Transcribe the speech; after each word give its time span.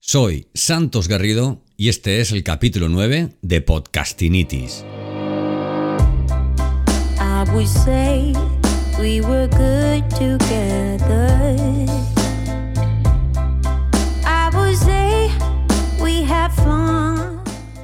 Soy 0.00 0.46
Santos 0.54 1.08
Garrido 1.08 1.60
y 1.76 1.88
este 1.88 2.20
es 2.20 2.30
el 2.30 2.44
capítulo 2.44 2.88
9 2.88 3.30
de 3.42 3.60
Podcastinitis. 3.60 4.84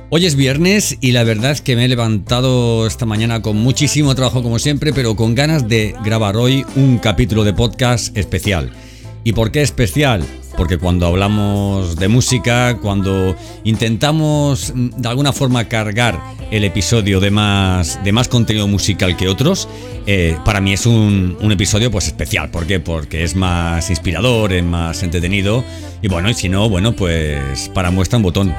Hoy 0.08 0.26
es 0.26 0.36
viernes 0.36 0.96
y 1.00 1.10
la 1.10 1.24
verdad 1.24 1.50
es 1.50 1.60
que 1.60 1.74
me 1.74 1.84
he 1.84 1.88
levantado 1.88 2.86
esta 2.86 3.06
mañana 3.06 3.42
con 3.42 3.56
muchísimo 3.56 4.14
trabajo 4.14 4.42
como 4.44 4.60
siempre, 4.60 4.92
pero 4.92 5.16
con 5.16 5.34
ganas 5.34 5.68
de 5.68 5.96
grabar 6.04 6.36
hoy 6.36 6.64
un 6.76 6.98
capítulo 6.98 7.42
de 7.42 7.52
podcast 7.52 8.16
especial. 8.16 8.70
¿Y 9.24 9.32
por 9.32 9.50
qué 9.50 9.62
especial? 9.62 10.24
Porque 10.56 10.78
cuando 10.78 11.06
hablamos 11.06 11.96
de 11.96 12.08
música, 12.08 12.78
cuando 12.80 13.34
intentamos 13.64 14.72
mm, 14.74 14.90
de 14.96 15.08
alguna 15.08 15.32
forma 15.32 15.64
cargar 15.68 16.20
el 16.50 16.64
episodio 16.64 17.20
de 17.20 17.30
más, 17.30 18.02
de 18.04 18.12
más 18.12 18.28
contenido 18.28 18.68
musical 18.68 19.16
que 19.16 19.28
otros, 19.28 19.68
eh, 20.06 20.36
para 20.44 20.60
mí 20.60 20.72
es 20.72 20.86
un, 20.86 21.36
un 21.40 21.52
episodio 21.52 21.90
pues 21.90 22.06
especial. 22.06 22.50
¿Por 22.50 22.66
qué? 22.66 22.80
Porque 22.80 23.24
es 23.24 23.34
más 23.34 23.90
inspirador, 23.90 24.52
es 24.52 24.64
más 24.64 25.02
entretenido. 25.02 25.64
Y 26.02 26.08
bueno, 26.08 26.30
y 26.30 26.34
si 26.34 26.48
no, 26.48 26.68
bueno, 26.68 26.94
pues 26.94 27.70
para 27.74 27.90
muestra 27.90 28.18
un 28.18 28.22
botón. 28.22 28.54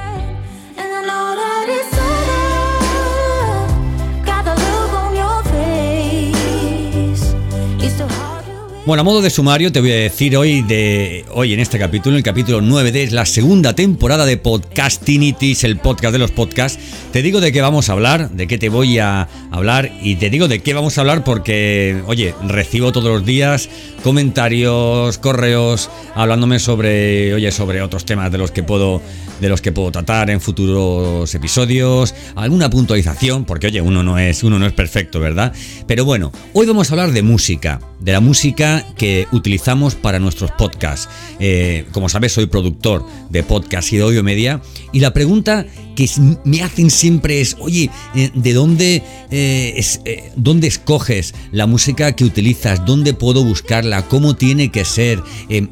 Bueno, 8.86 9.00
a 9.00 9.04
modo 9.04 9.20
de 9.20 9.30
sumario 9.30 9.72
te 9.72 9.80
voy 9.80 9.90
a 9.90 9.96
decir 9.96 10.36
hoy 10.36 10.62
de 10.62 11.24
hoy 11.32 11.52
en 11.52 11.58
este 11.58 11.76
capítulo, 11.76 12.16
el 12.16 12.22
capítulo 12.22 12.60
9 12.60 12.92
de 12.92 13.10
la 13.10 13.26
segunda 13.26 13.74
temporada 13.74 14.24
de 14.24 14.36
Podcastinitis, 14.36 15.64
el 15.64 15.76
podcast 15.76 16.12
de 16.12 16.20
los 16.20 16.30
podcasts. 16.30 16.78
Te 17.10 17.20
digo 17.20 17.40
de 17.40 17.50
qué 17.50 17.60
vamos 17.62 17.88
a 17.88 17.94
hablar, 17.94 18.30
de 18.30 18.46
qué 18.46 18.58
te 18.58 18.68
voy 18.68 19.00
a 19.00 19.26
hablar 19.50 19.90
y 20.02 20.14
te 20.14 20.30
digo 20.30 20.46
de 20.46 20.60
qué 20.60 20.72
vamos 20.72 20.96
a 20.96 21.00
hablar 21.00 21.24
porque, 21.24 22.00
oye, 22.06 22.32
recibo 22.46 22.92
todos 22.92 23.10
los 23.10 23.26
días 23.26 23.68
comentarios, 24.04 25.18
correos 25.18 25.90
hablándome 26.14 26.60
sobre, 26.60 27.34
oye, 27.34 27.50
sobre 27.50 27.82
otros 27.82 28.04
temas 28.04 28.30
de 28.30 28.38
los 28.38 28.52
que 28.52 28.62
puedo 28.62 29.02
de 29.40 29.48
los 29.48 29.60
que 29.60 29.72
puedo 29.72 29.90
tratar 29.90 30.30
en 30.30 30.40
futuros 30.40 31.34
episodios, 31.34 32.14
alguna 32.36 32.70
puntualización, 32.70 33.44
porque 33.44 33.66
oye, 33.66 33.80
uno 33.80 34.02
no 34.02 34.18
es 34.18 34.42
uno 34.42 34.58
no 34.58 34.66
es 34.66 34.72
perfecto, 34.72 35.20
¿verdad? 35.20 35.52
Pero 35.86 36.04
bueno, 36.04 36.32
hoy 36.52 36.66
vamos 36.66 36.88
a 36.88 36.94
hablar 36.94 37.12
de 37.12 37.22
música, 37.22 37.80
de 38.00 38.12
la 38.12 38.20
música 38.20 38.75
que 38.96 39.26
utilizamos 39.32 39.94
para 39.94 40.18
nuestros 40.18 40.50
podcasts. 40.52 41.08
Eh, 41.38 41.84
como 41.92 42.08
sabes, 42.08 42.32
soy 42.32 42.46
productor 42.46 43.04
de 43.30 43.42
podcast 43.42 43.92
y 43.92 43.96
de 43.96 44.02
audio 44.02 44.22
media 44.22 44.60
y 44.92 45.00
la 45.00 45.12
pregunta 45.12 45.66
que 45.94 46.08
me 46.44 46.62
hacen 46.62 46.90
siempre 46.90 47.40
es, 47.40 47.56
oye, 47.58 47.88
eh, 48.14 48.30
¿de 48.34 48.52
dónde, 48.52 49.02
eh, 49.30 49.72
es- 49.76 50.00
dónde 50.36 50.66
escoges 50.66 51.34
la 51.52 51.66
música 51.66 52.12
que 52.12 52.24
utilizas? 52.24 52.84
¿Dónde 52.84 53.14
puedo 53.14 53.42
buscarla? 53.44 54.02
¿Cómo 54.08 54.36
tiene 54.36 54.70
que 54.70 54.84
ser? 54.84 55.22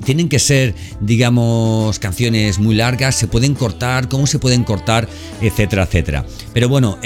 ¿Tienen 0.04 0.28
que 0.30 0.38
ser, 0.38 0.74
digamos, 1.00 1.98
canciones 1.98 2.58
muy 2.58 2.74
largas? 2.74 3.16
¿Se 3.16 3.26
pueden 3.26 3.54
cortar? 3.54 4.08
¿Cómo 4.08 4.26
se 4.26 4.38
pueden 4.38 4.64
cortar? 4.64 5.08
Etcétera, 5.42 5.82
etcétera. 5.84 6.24
Pero 6.54 6.68
bueno, 6.70 6.98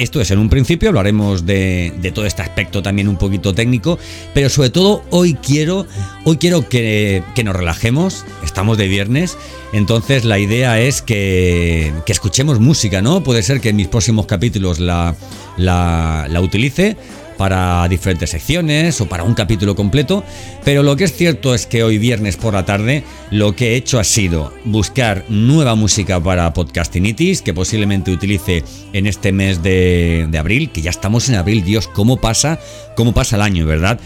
esto 0.00 0.20
es 0.20 0.30
en 0.30 0.38
un 0.38 0.48
principio, 0.48 0.88
hablaremos 0.88 1.44
de, 1.44 1.92
de 2.00 2.10
todo 2.10 2.24
este 2.24 2.40
aspecto 2.40 2.82
también 2.82 3.06
un 3.06 3.16
poquito 3.16 3.54
técnico, 3.54 3.98
pero 4.32 4.48
sobre 4.48 4.70
todo 4.70 5.02
hoy 5.10 5.34
quiero, 5.34 5.86
hoy 6.24 6.38
quiero 6.38 6.68
que, 6.68 7.22
nos 7.44 7.54
relajemos, 7.54 8.24
estamos 8.42 8.78
de 8.78 8.88
viernes, 8.88 9.36
entonces 9.74 10.24
la 10.24 10.38
idea 10.38 10.80
es 10.80 11.02
que, 11.02 11.92
escuchemos 12.06 12.60
música, 12.60 13.02
¿no? 13.02 13.22
Puede 13.22 13.42
ser 13.42 13.60
que 13.60 13.68
en 13.68 13.76
mis 13.76 13.88
próximos 13.88 14.26
capítulos 14.26 14.80
la, 14.80 15.14
la 15.58 16.40
utilice 16.40 16.96
para 17.40 17.88
diferentes 17.88 18.28
secciones 18.28 19.00
o 19.00 19.08
para 19.08 19.24
un 19.24 19.32
capítulo 19.32 19.74
completo, 19.74 20.22
pero 20.62 20.82
lo 20.82 20.94
que 20.94 21.04
es 21.04 21.16
cierto 21.16 21.54
es 21.54 21.66
que 21.66 21.82
hoy 21.82 21.96
viernes 21.96 22.36
por 22.36 22.52
la 22.52 22.66
tarde 22.66 23.02
lo 23.30 23.56
que 23.56 23.68
he 23.68 23.76
hecho 23.76 23.98
ha 23.98 24.04
sido 24.04 24.52
buscar 24.66 25.24
nueva 25.30 25.74
música 25.74 26.22
para 26.22 26.52
Podcastinitis 26.52 27.40
que 27.40 27.54
posiblemente 27.54 28.10
utilice 28.10 28.62
en 28.92 29.06
este 29.06 29.32
mes 29.32 29.62
de, 29.62 30.28
abril, 30.38 30.70
que 30.70 30.82
ya 30.82 30.90
estamos 30.90 31.30
en 31.30 31.36
abril, 31.36 31.64
Dios, 31.64 31.88
cómo 31.88 32.18
pasa, 32.18 32.60
cómo 32.94 33.14
pasa 33.14 33.36
el 33.36 33.42
año, 33.42 33.64
¿verdad? 33.64 33.98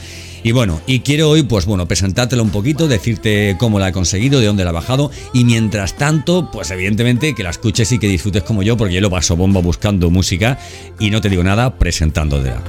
Y 0.45 0.53
bueno, 0.53 0.81
y 0.87 1.01
quiero 1.01 1.31
hoy, 1.31 1.43
pues 1.43 1.67
bueno, 1.67 1.89
presentártela 1.89 2.43
un 2.43 2.51
poquito, 2.51 2.87
decirte 2.87 3.57
cómo 3.59 3.81
la 3.81 3.89
he 3.89 3.93
conseguido, 3.93 4.39
de 4.39 4.47
dónde 4.47 4.63
la 4.63 4.71
he 4.71 4.75
bajado, 4.75 5.11
y 5.33 5.43
mientras 5.43 5.97
tanto, 5.97 6.51
pues 6.53 6.71
evidentemente 6.71 7.35
que 7.35 7.43
la 7.43 7.51
escuches 7.51 7.91
y 7.91 7.99
que 7.99 8.07
disfrutes 8.07 8.45
como 8.45 8.63
yo, 8.63 8.77
porque 8.77 8.95
yo 8.95 9.01
lo 9.01 9.11
paso 9.11 9.37
bomba 9.37 9.61
buscando 9.61 10.09
música, 10.09 10.57
y 11.01 11.11
no 11.11 11.21
te 11.21 11.31
digo 11.31 11.43
nada 11.43 11.77
presentándotela. 11.77 12.63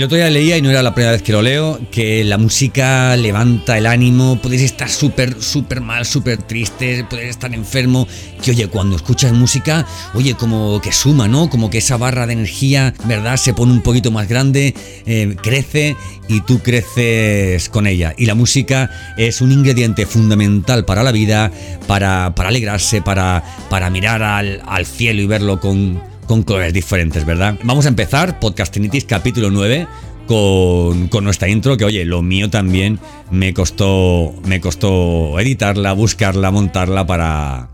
El 0.00 0.04
otro 0.04 0.16
día 0.16 0.30
leía, 0.30 0.56
y 0.56 0.62
no 0.62 0.70
era 0.70 0.82
la 0.82 0.94
primera 0.94 1.12
vez 1.12 1.20
que 1.20 1.30
lo 1.30 1.42
leo, 1.42 1.78
que 1.90 2.24
la 2.24 2.38
música 2.38 3.14
levanta 3.16 3.76
el 3.76 3.84
ánimo, 3.84 4.40
puedes 4.40 4.62
estar 4.62 4.88
súper, 4.88 5.42
súper 5.42 5.82
mal, 5.82 6.06
súper 6.06 6.38
triste, 6.38 7.04
puedes 7.10 7.28
estar 7.28 7.52
enfermo, 7.52 8.08
que 8.42 8.52
oye, 8.52 8.68
cuando 8.68 8.96
escuchas 8.96 9.34
música, 9.34 9.86
oye, 10.14 10.36
como 10.36 10.80
que 10.80 10.90
suma, 10.90 11.28
¿no? 11.28 11.50
Como 11.50 11.68
que 11.68 11.76
esa 11.76 11.98
barra 11.98 12.26
de 12.26 12.32
energía, 12.32 12.94
¿verdad? 13.04 13.36
Se 13.36 13.52
pone 13.52 13.72
un 13.72 13.82
poquito 13.82 14.10
más 14.10 14.26
grande, 14.26 14.74
eh, 15.04 15.36
crece 15.42 15.98
y 16.28 16.40
tú 16.40 16.60
creces 16.60 17.68
con 17.68 17.86
ella. 17.86 18.14
Y 18.16 18.24
la 18.24 18.34
música 18.34 18.90
es 19.18 19.42
un 19.42 19.52
ingrediente 19.52 20.06
fundamental 20.06 20.86
para 20.86 21.02
la 21.02 21.12
vida, 21.12 21.52
para, 21.86 22.34
para 22.34 22.48
alegrarse, 22.48 23.02
para, 23.02 23.44
para 23.68 23.90
mirar 23.90 24.22
al, 24.22 24.62
al 24.66 24.86
cielo 24.86 25.20
y 25.20 25.26
verlo 25.26 25.60
con, 25.60 26.00
con 26.30 26.44
colores 26.44 26.72
diferentes, 26.72 27.26
¿verdad? 27.26 27.58
Vamos 27.64 27.86
a 27.86 27.88
empezar, 27.88 28.38
Podcastinitis 28.38 29.04
capítulo 29.04 29.50
9, 29.50 29.88
con, 30.28 31.08
con 31.08 31.24
nuestra 31.24 31.48
intro, 31.48 31.76
que 31.76 31.84
oye, 31.84 32.04
lo 32.04 32.22
mío 32.22 32.48
también 32.48 33.00
me 33.32 33.52
costó, 33.52 34.32
me 34.44 34.60
costó 34.60 35.40
editarla, 35.40 35.92
buscarla, 35.92 36.52
montarla 36.52 37.04
para, 37.04 37.70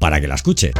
para 0.00 0.20
que 0.20 0.26
la 0.26 0.34
escuche. 0.34 0.72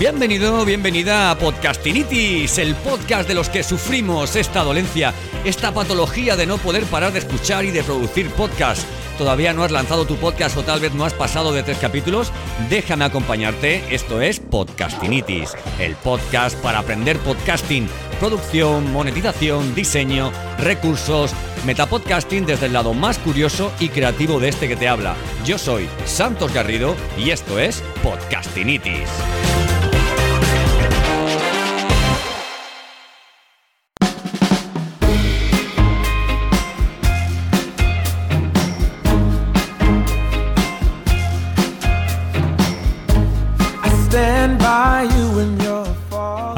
Bienvenido, 0.00 0.64
bienvenida 0.64 1.30
a 1.30 1.36
Podcastinitis, 1.36 2.56
el 2.56 2.74
podcast 2.74 3.28
de 3.28 3.34
los 3.34 3.50
que 3.50 3.62
sufrimos 3.62 4.34
esta 4.34 4.62
dolencia, 4.62 5.12
esta 5.44 5.74
patología 5.74 6.36
de 6.36 6.46
no 6.46 6.56
poder 6.56 6.84
parar 6.84 7.12
de 7.12 7.18
escuchar 7.18 7.66
y 7.66 7.70
de 7.70 7.82
producir 7.82 8.30
podcast. 8.30 8.88
¿Todavía 9.18 9.52
no 9.52 9.62
has 9.62 9.70
lanzado 9.70 10.06
tu 10.06 10.16
podcast 10.16 10.56
o 10.56 10.62
tal 10.62 10.80
vez 10.80 10.94
no 10.94 11.04
has 11.04 11.12
pasado 11.12 11.52
de 11.52 11.62
tres 11.62 11.76
capítulos? 11.76 12.32
Déjame 12.70 13.04
acompañarte, 13.04 13.94
esto 13.94 14.22
es 14.22 14.40
Podcastinitis, 14.40 15.54
el 15.78 15.94
podcast 15.96 16.56
para 16.62 16.78
aprender 16.78 17.18
podcasting, 17.18 17.86
producción, 18.18 18.90
monetización, 18.94 19.74
diseño, 19.74 20.32
recursos, 20.60 21.32
metapodcasting 21.66 22.46
desde 22.46 22.66
el 22.66 22.72
lado 22.72 22.94
más 22.94 23.18
curioso 23.18 23.70
y 23.78 23.90
creativo 23.90 24.40
de 24.40 24.48
este 24.48 24.66
que 24.66 24.76
te 24.76 24.88
habla. 24.88 25.14
Yo 25.44 25.58
soy 25.58 25.90
Santos 26.06 26.54
Garrido 26.54 26.96
y 27.18 27.32
esto 27.32 27.58
es 27.58 27.82
Podcastinitis. 28.02 29.10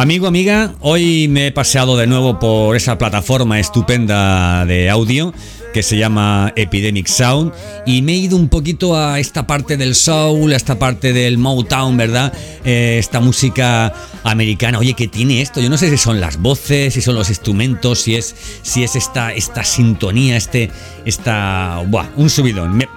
Amigo, 0.03 0.27
amiga, 0.27 0.75
hoy 0.81 1.29
me 1.29 1.47
he 1.47 1.53
paseado 1.53 1.97
de 1.97 2.09
nuevo 2.09 2.41
por 2.41 2.75
esa 2.75 2.99
plataforma 2.99 3.61
estupenda 3.61 4.67
de 4.67 4.91
audio 4.91 5.33
que 5.73 5.83
se 5.83 5.97
llama 5.97 6.53
Epidemic 6.57 7.07
Sound 7.07 7.53
y 7.87 8.03
me 8.03 8.13
he 8.13 8.17
ido 8.17 8.37
un 8.37 8.49
poquito 8.49 8.97
a 8.97 9.19
esta 9.19 9.47
parte 9.47 9.77
del 9.77 9.95
soul, 9.95 10.53
a 10.53 10.57
esta 10.57 10.79
parte 10.79 11.13
del 11.13 11.39
Motown, 11.39 11.97
¿verdad? 11.97 12.33
Eh, 12.65 12.97
esta 12.99 13.21
música 13.21 13.93
americana. 14.25 14.79
Oye, 14.79 14.95
¿qué 14.95 15.09
tiene 15.09 15.41
esto? 15.41 15.61
Yo 15.61 15.71
no 15.71 15.77
sé 15.77 15.91
si 15.91 15.97
son 15.97 16.21
las 16.21 16.39
voces, 16.41 16.95
si 16.95 17.01
son 17.01 17.15
los 17.15 17.29
instrumentos, 17.29 18.01
si 18.01 18.17
es, 18.17 18.35
si 18.63 18.85
es 18.85 18.97
esta, 18.97 19.33
esta 19.33 19.65
sintonía, 19.65 20.37
este, 20.37 20.71
esta, 21.05 21.83
buah, 21.87 22.07
un 22.17 22.31
subidón. 22.31 22.77
Me, 22.77 22.89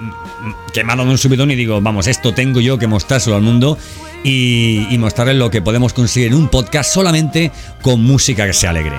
que 0.73 0.83
me 0.83 0.93
ha 0.93 0.95
dado 0.95 1.09
un 1.09 1.17
subidón 1.17 1.51
y 1.51 1.55
digo, 1.55 1.81
vamos, 1.81 2.07
esto 2.07 2.33
tengo 2.33 2.59
yo 2.59 2.77
que 2.77 2.87
mostrárselo 2.87 3.35
al 3.35 3.41
mundo 3.41 3.77
y, 4.23 4.87
y 4.89 4.97
mostrarles 4.97 5.37
lo 5.37 5.49
que 5.49 5.61
podemos 5.61 5.93
conseguir 5.93 6.29
en 6.29 6.35
un 6.35 6.49
podcast 6.49 6.93
solamente 6.93 7.51
con 7.81 8.03
música 8.03 8.45
que 8.45 8.53
sea 8.53 8.71
alegre. 8.71 8.97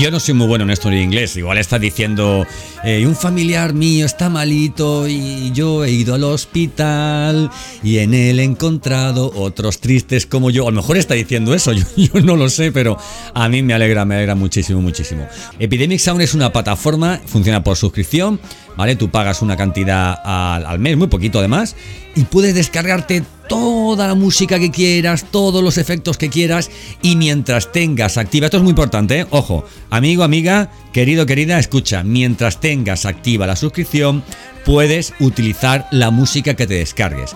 Yo 0.00 0.10
no 0.10 0.18
soy 0.18 0.32
muy 0.32 0.46
bueno 0.46 0.64
en 0.64 0.70
esto 0.70 0.88
en 0.88 0.96
inglés. 0.96 1.36
Igual 1.36 1.58
está 1.58 1.78
diciendo, 1.78 2.46
eh, 2.82 3.06
un 3.06 3.14
familiar 3.14 3.74
mío 3.74 4.06
está 4.06 4.30
malito 4.30 5.06
y 5.06 5.52
yo 5.52 5.84
he 5.84 5.90
ido 5.90 6.14
al 6.14 6.24
hospital 6.24 7.50
y 7.82 7.98
en 7.98 8.14
él 8.14 8.40
he 8.40 8.44
encontrado 8.44 9.30
otros 9.34 9.78
tristes 9.78 10.24
como 10.24 10.50
yo. 10.50 10.66
A 10.66 10.70
lo 10.70 10.76
mejor 10.78 10.96
está 10.96 11.12
diciendo 11.12 11.52
eso, 11.52 11.72
yo 11.96 12.20
no 12.22 12.36
lo 12.36 12.48
sé, 12.48 12.72
pero 12.72 12.96
a 13.34 13.48
mí 13.50 13.62
me 13.62 13.74
alegra, 13.74 14.06
me 14.06 14.14
alegra 14.14 14.34
muchísimo, 14.34 14.80
muchísimo. 14.80 15.28
Epidemic 15.58 16.00
Sound 16.00 16.22
es 16.22 16.32
una 16.32 16.50
plataforma, 16.50 17.20
funciona 17.26 17.62
por 17.62 17.76
suscripción, 17.76 18.40
¿vale? 18.76 18.96
Tú 18.96 19.10
pagas 19.10 19.42
una 19.42 19.56
cantidad 19.56 20.18
al, 20.24 20.66
al 20.66 20.78
mes, 20.78 20.96
muy 20.96 21.08
poquito 21.08 21.38
además, 21.38 21.76
y 22.14 22.24
puedes 22.24 22.54
descargarte 22.54 23.22
toda 23.48 24.06
la 24.06 24.14
música 24.14 24.60
que 24.60 24.70
quieras, 24.70 25.26
todos 25.30 25.62
los 25.62 25.76
efectos 25.76 26.16
que 26.16 26.30
quieras 26.30 26.70
y 27.02 27.16
mientras 27.16 27.72
tengas 27.72 28.16
activa, 28.16 28.46
esto 28.46 28.58
es 28.58 28.62
muy 28.62 28.70
importante, 28.70 29.20
¿eh? 29.20 29.26
ojo, 29.30 29.64
amigo, 29.90 30.22
amiga, 30.22 30.70
querido, 30.92 31.26
querida, 31.26 31.58
escucha, 31.58 32.04
mientras 32.04 32.60
tengas 32.60 33.06
activa 33.06 33.48
la 33.48 33.56
suscripción, 33.56 34.22
puedes 34.64 35.14
utilizar 35.18 35.88
la 35.90 36.12
música 36.12 36.54
que 36.54 36.68
te 36.68 36.74
descargues. 36.74 37.34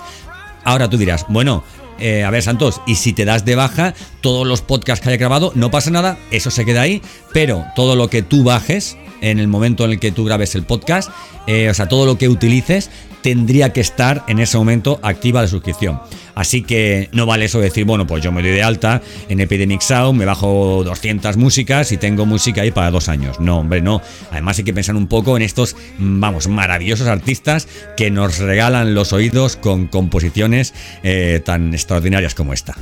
Ahora 0.62 0.88
tú 0.88 0.96
dirás, 0.96 1.26
bueno, 1.28 1.64
eh, 1.98 2.22
a 2.22 2.30
ver 2.30 2.42
Santos, 2.42 2.80
y 2.86 2.94
si 2.94 3.12
te 3.12 3.24
das 3.24 3.44
de 3.44 3.56
baja 3.56 3.94
todos 4.20 4.46
los 4.46 4.62
podcasts 4.62 5.02
que 5.02 5.08
haya 5.10 5.18
grabado, 5.18 5.50
no 5.56 5.72
pasa 5.72 5.90
nada, 5.90 6.18
eso 6.30 6.50
se 6.50 6.64
queda 6.64 6.82
ahí, 6.82 7.02
pero 7.32 7.64
todo 7.74 7.96
lo 7.96 8.08
que 8.08 8.22
tú 8.22 8.44
bajes 8.44 8.96
en 9.20 9.38
el 9.38 9.48
momento 9.48 9.84
en 9.84 9.92
el 9.92 10.00
que 10.00 10.12
tú 10.12 10.24
grabes 10.24 10.54
el 10.54 10.64
podcast, 10.64 11.10
eh, 11.46 11.68
o 11.70 11.74
sea, 11.74 11.88
todo 11.88 12.06
lo 12.06 12.18
que 12.18 12.28
utilices, 12.28 12.90
tendría 13.24 13.72
que 13.72 13.80
estar 13.80 14.22
en 14.28 14.38
ese 14.38 14.58
momento 14.58 15.00
activa 15.02 15.40
la 15.40 15.48
suscripción. 15.48 15.98
Así 16.34 16.62
que 16.62 17.08
no 17.12 17.24
vale 17.24 17.46
eso 17.46 17.58
decir, 17.58 17.86
bueno, 17.86 18.06
pues 18.06 18.22
yo 18.22 18.30
me 18.32 18.42
doy 18.42 18.50
de 18.50 18.62
alta 18.62 19.00
en 19.30 19.40
Epidemic 19.40 19.80
Sound, 19.80 20.18
me 20.18 20.26
bajo 20.26 20.82
200 20.84 21.38
músicas 21.38 21.90
y 21.92 21.96
tengo 21.96 22.26
música 22.26 22.60
ahí 22.60 22.70
para 22.70 22.90
dos 22.90 23.08
años. 23.08 23.40
No, 23.40 23.60
hombre, 23.60 23.80
no. 23.80 24.02
Además 24.30 24.58
hay 24.58 24.64
que 24.64 24.74
pensar 24.74 24.94
un 24.94 25.06
poco 25.06 25.38
en 25.38 25.42
estos, 25.42 25.74
mm, 25.98 26.20
vamos, 26.20 26.48
maravillosos 26.48 27.08
artistas 27.08 27.66
que 27.96 28.10
nos 28.10 28.38
regalan 28.38 28.94
los 28.94 29.14
oídos 29.14 29.56
con 29.56 29.86
composiciones 29.86 30.74
eh, 31.02 31.40
tan 31.42 31.72
extraordinarias 31.72 32.34
como 32.34 32.52
esta. 32.52 32.76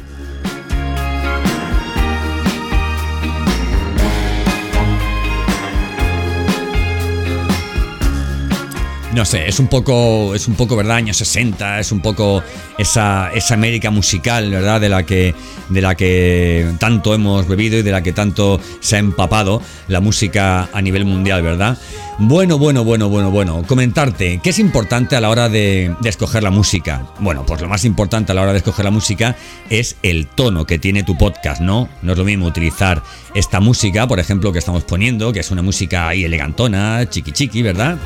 No 9.12 9.26
sé, 9.26 9.46
es 9.46 9.60
un 9.60 9.68
poco, 9.68 10.34
es 10.34 10.48
un 10.48 10.54
poco, 10.54 10.74
¿verdad? 10.74 10.96
Años 10.96 11.18
60, 11.18 11.80
es 11.80 11.92
un 11.92 12.00
poco 12.00 12.42
esa, 12.78 13.30
esa 13.34 13.52
América 13.52 13.90
musical, 13.90 14.50
¿verdad? 14.50 14.80
De 14.80 14.88
la 14.88 15.04
que, 15.04 15.34
de 15.68 15.80
la 15.82 15.94
que 15.94 16.66
tanto 16.78 17.12
hemos 17.12 17.46
bebido 17.46 17.78
y 17.78 17.82
de 17.82 17.92
la 17.92 18.02
que 18.02 18.14
tanto 18.14 18.58
se 18.80 18.96
ha 18.96 18.98
empapado 19.00 19.60
la 19.88 20.00
música 20.00 20.70
a 20.72 20.80
nivel 20.80 21.04
mundial, 21.04 21.42
¿verdad? 21.42 21.76
Bueno, 22.20 22.56
bueno, 22.56 22.84
bueno, 22.84 23.10
bueno, 23.10 23.30
bueno. 23.30 23.62
Comentarte, 23.66 24.40
¿qué 24.42 24.48
es 24.48 24.58
importante 24.58 25.14
a 25.14 25.20
la 25.20 25.28
hora 25.28 25.50
de, 25.50 25.94
de 26.00 26.08
escoger 26.08 26.42
la 26.42 26.50
música? 26.50 27.06
Bueno, 27.18 27.44
pues 27.44 27.60
lo 27.60 27.68
más 27.68 27.84
importante 27.84 28.32
a 28.32 28.34
la 28.34 28.40
hora 28.40 28.52
de 28.52 28.58
escoger 28.58 28.86
la 28.86 28.90
música 28.90 29.36
es 29.68 29.96
el 30.02 30.26
tono 30.26 30.64
que 30.64 30.78
tiene 30.78 31.02
tu 31.02 31.18
podcast, 31.18 31.60
¿no? 31.60 31.90
No 32.00 32.12
es 32.12 32.18
lo 32.18 32.24
mismo 32.24 32.46
utilizar 32.46 33.02
esta 33.34 33.60
música, 33.60 34.06
por 34.06 34.20
ejemplo, 34.20 34.54
que 34.54 34.58
estamos 34.58 34.84
poniendo, 34.84 35.34
que 35.34 35.40
es 35.40 35.50
una 35.50 35.60
música 35.60 36.08
ahí 36.08 36.24
elegantona, 36.24 37.06
chiqui 37.10 37.32
chiqui, 37.32 37.60
¿verdad? 37.60 37.98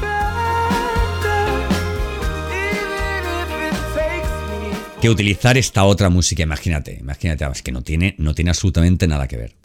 Utilizar 5.11 5.57
esta 5.57 5.85
otra 5.85 6.11
música. 6.11 6.43
Imagínate, 6.43 6.97
imagínate, 7.01 7.45
es 7.53 7.63
que 7.63 7.73
no 7.73 7.83
tiene, 7.83 8.15
no 8.19 8.35
tiene 8.35 8.51
absolutamente 8.51 9.07
nada 9.07 9.27
que 9.29 9.37
ver. 9.37 9.57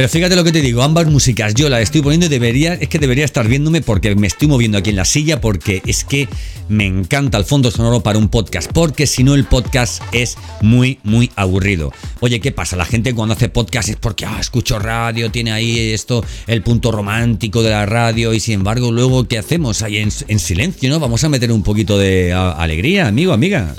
Pero 0.00 0.08
fíjate 0.08 0.34
lo 0.34 0.44
que 0.44 0.52
te 0.52 0.62
digo, 0.62 0.82
ambas 0.82 1.08
músicas 1.08 1.52
yo 1.52 1.68
las 1.68 1.82
estoy 1.82 2.00
poniendo 2.00 2.24
y 2.24 2.30
debería, 2.30 2.72
es 2.72 2.88
que 2.88 2.98
debería 2.98 3.26
estar 3.26 3.46
viéndome 3.46 3.82
porque 3.82 4.14
me 4.14 4.28
estoy 4.28 4.48
moviendo 4.48 4.78
aquí 4.78 4.88
en 4.88 4.96
la 4.96 5.04
silla 5.04 5.42
porque 5.42 5.82
es 5.84 6.04
que 6.04 6.26
me 6.70 6.86
encanta 6.86 7.36
el 7.36 7.44
fondo 7.44 7.70
sonoro 7.70 8.02
para 8.02 8.18
un 8.18 8.30
podcast, 8.30 8.72
porque 8.72 9.06
si 9.06 9.24
no 9.24 9.34
el 9.34 9.44
podcast 9.44 10.02
es 10.12 10.38
muy, 10.62 11.00
muy 11.02 11.30
aburrido. 11.36 11.92
Oye, 12.20 12.40
¿qué 12.40 12.50
pasa? 12.50 12.76
La 12.76 12.86
gente 12.86 13.14
cuando 13.14 13.34
hace 13.34 13.50
podcast 13.50 13.90
es 13.90 13.96
porque, 13.96 14.24
ah, 14.24 14.38
escucho 14.40 14.78
radio, 14.78 15.30
tiene 15.30 15.52
ahí 15.52 15.92
esto, 15.92 16.24
el 16.46 16.62
punto 16.62 16.92
romántico 16.92 17.62
de 17.62 17.68
la 17.68 17.84
radio 17.84 18.32
y 18.32 18.40
sin 18.40 18.54
embargo 18.54 18.92
luego, 18.92 19.28
¿qué 19.28 19.36
hacemos? 19.36 19.82
Ahí 19.82 19.98
en, 19.98 20.08
en 20.28 20.38
silencio, 20.38 20.88
¿no? 20.88 20.98
Vamos 20.98 21.24
a 21.24 21.28
meter 21.28 21.52
un 21.52 21.62
poquito 21.62 21.98
de 21.98 22.32
alegría, 22.32 23.06
amigo, 23.06 23.34
amiga. 23.34 23.74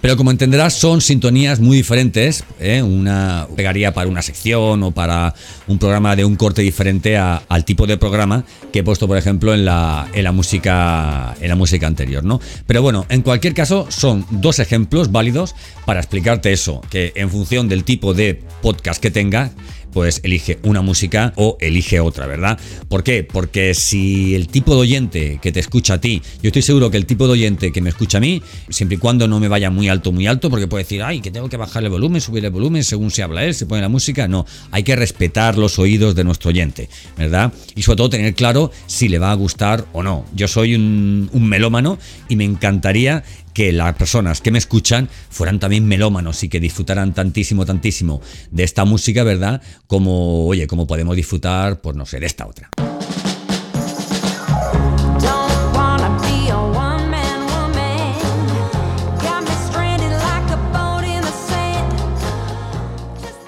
Pero 0.00 0.16
como 0.16 0.30
entenderás, 0.30 0.74
son 0.74 1.00
sintonías 1.00 1.60
muy 1.60 1.76
diferentes. 1.76 2.44
¿eh? 2.58 2.82
Una 2.82 3.46
pegaría 3.54 3.92
para 3.92 4.08
una 4.08 4.22
sección 4.22 4.82
o 4.82 4.90
para 4.92 5.34
un 5.66 5.78
programa 5.78 6.16
de 6.16 6.24
un 6.24 6.36
corte 6.36 6.62
diferente 6.62 7.18
al 7.18 7.64
tipo 7.64 7.86
de 7.86 7.98
programa 7.98 8.44
que 8.72 8.78
he 8.78 8.82
puesto, 8.82 9.06
por 9.06 9.18
ejemplo, 9.18 9.52
en 9.52 9.64
la, 9.64 10.08
en 10.14 10.24
la 10.24 10.32
música 10.32 11.34
en 11.40 11.48
la 11.48 11.54
música 11.54 11.86
anterior, 11.86 12.24
¿no? 12.24 12.40
Pero 12.66 12.82
bueno, 12.82 13.04
en 13.08 13.22
cualquier 13.22 13.54
caso, 13.54 13.86
son 13.90 14.26
dos 14.30 14.58
ejemplos 14.58 15.12
válidos 15.12 15.54
para 15.84 16.00
explicarte 16.00 16.52
eso, 16.52 16.80
que 16.90 17.12
en 17.14 17.30
función 17.30 17.68
del 17.68 17.84
tipo 17.84 18.14
de 18.14 18.42
podcast 18.62 19.02
que 19.02 19.10
tenga, 19.10 19.50
pues 19.92 20.20
elige 20.22 20.58
una 20.62 20.82
música 20.82 21.32
o 21.36 21.56
elige 21.60 22.00
otra, 22.00 22.26
¿verdad? 22.26 22.58
¿Por 22.88 23.02
qué? 23.02 23.24
Porque 23.24 23.74
si 23.74 24.34
el 24.34 24.48
tipo 24.48 24.74
de 24.74 24.80
oyente 24.80 25.38
que 25.42 25.52
te 25.52 25.60
escucha 25.60 25.94
a 25.94 26.00
ti, 26.00 26.22
yo 26.42 26.48
estoy 26.48 26.62
seguro 26.62 26.90
que 26.90 26.96
el 26.96 27.06
tipo 27.06 27.26
de 27.26 27.32
oyente 27.32 27.72
que 27.72 27.80
me 27.80 27.90
escucha 27.90 28.18
a 28.18 28.20
mí, 28.20 28.42
siempre 28.68 28.96
y 28.96 28.98
cuando 28.98 29.28
no 29.28 29.40
me 29.40 29.48
vaya 29.48 29.70
muy 29.70 29.88
alto, 29.88 30.12
muy 30.12 30.26
alto, 30.26 30.50
porque 30.50 30.66
puede 30.66 30.84
decir, 30.84 31.02
ay, 31.02 31.20
que 31.20 31.30
tengo 31.30 31.48
que 31.48 31.56
bajar 31.56 31.82
el 31.84 31.90
volumen, 31.90 32.20
subir 32.20 32.44
el 32.44 32.50
volumen 32.50 32.84
según 32.84 33.10
se 33.10 33.22
habla 33.22 33.44
él, 33.44 33.54
se 33.54 33.66
pone 33.66 33.82
la 33.82 33.88
música, 33.88 34.28
no, 34.28 34.46
hay 34.70 34.82
que 34.82 34.96
respetar 34.96 35.58
los 35.58 35.78
oídos 35.78 36.14
de 36.14 36.24
nuestro 36.24 36.50
oyente, 36.50 36.88
¿verdad? 37.16 37.52
Y 37.74 37.82
sobre 37.82 37.96
todo 37.96 38.10
tener 38.10 38.34
claro 38.34 38.70
si 38.86 39.08
le 39.08 39.18
va 39.18 39.30
a 39.30 39.34
gustar 39.34 39.86
o 39.92 40.02
no. 40.02 40.24
Yo 40.34 40.48
soy 40.48 40.74
un, 40.74 41.28
un 41.32 41.46
melómano 41.46 41.98
y 42.28 42.36
me 42.36 42.44
encantaría 42.44 43.22
que 43.60 43.72
las 43.72 43.94
personas 43.94 44.40
que 44.40 44.50
me 44.50 44.56
escuchan 44.56 45.10
fueran 45.28 45.60
también 45.60 45.86
melómanos 45.86 46.42
y 46.42 46.48
que 46.48 46.60
disfrutaran 46.60 47.12
tantísimo, 47.12 47.66
tantísimo 47.66 48.22
de 48.50 48.64
esta 48.64 48.86
música, 48.86 49.22
¿verdad? 49.22 49.60
Como, 49.86 50.46
oye, 50.46 50.66
como 50.66 50.86
podemos 50.86 51.14
disfrutar, 51.14 51.82
pues 51.82 51.94
no 51.94 52.06
sé, 52.06 52.20
de 52.20 52.24
esta 52.24 52.46
otra. 52.46 52.70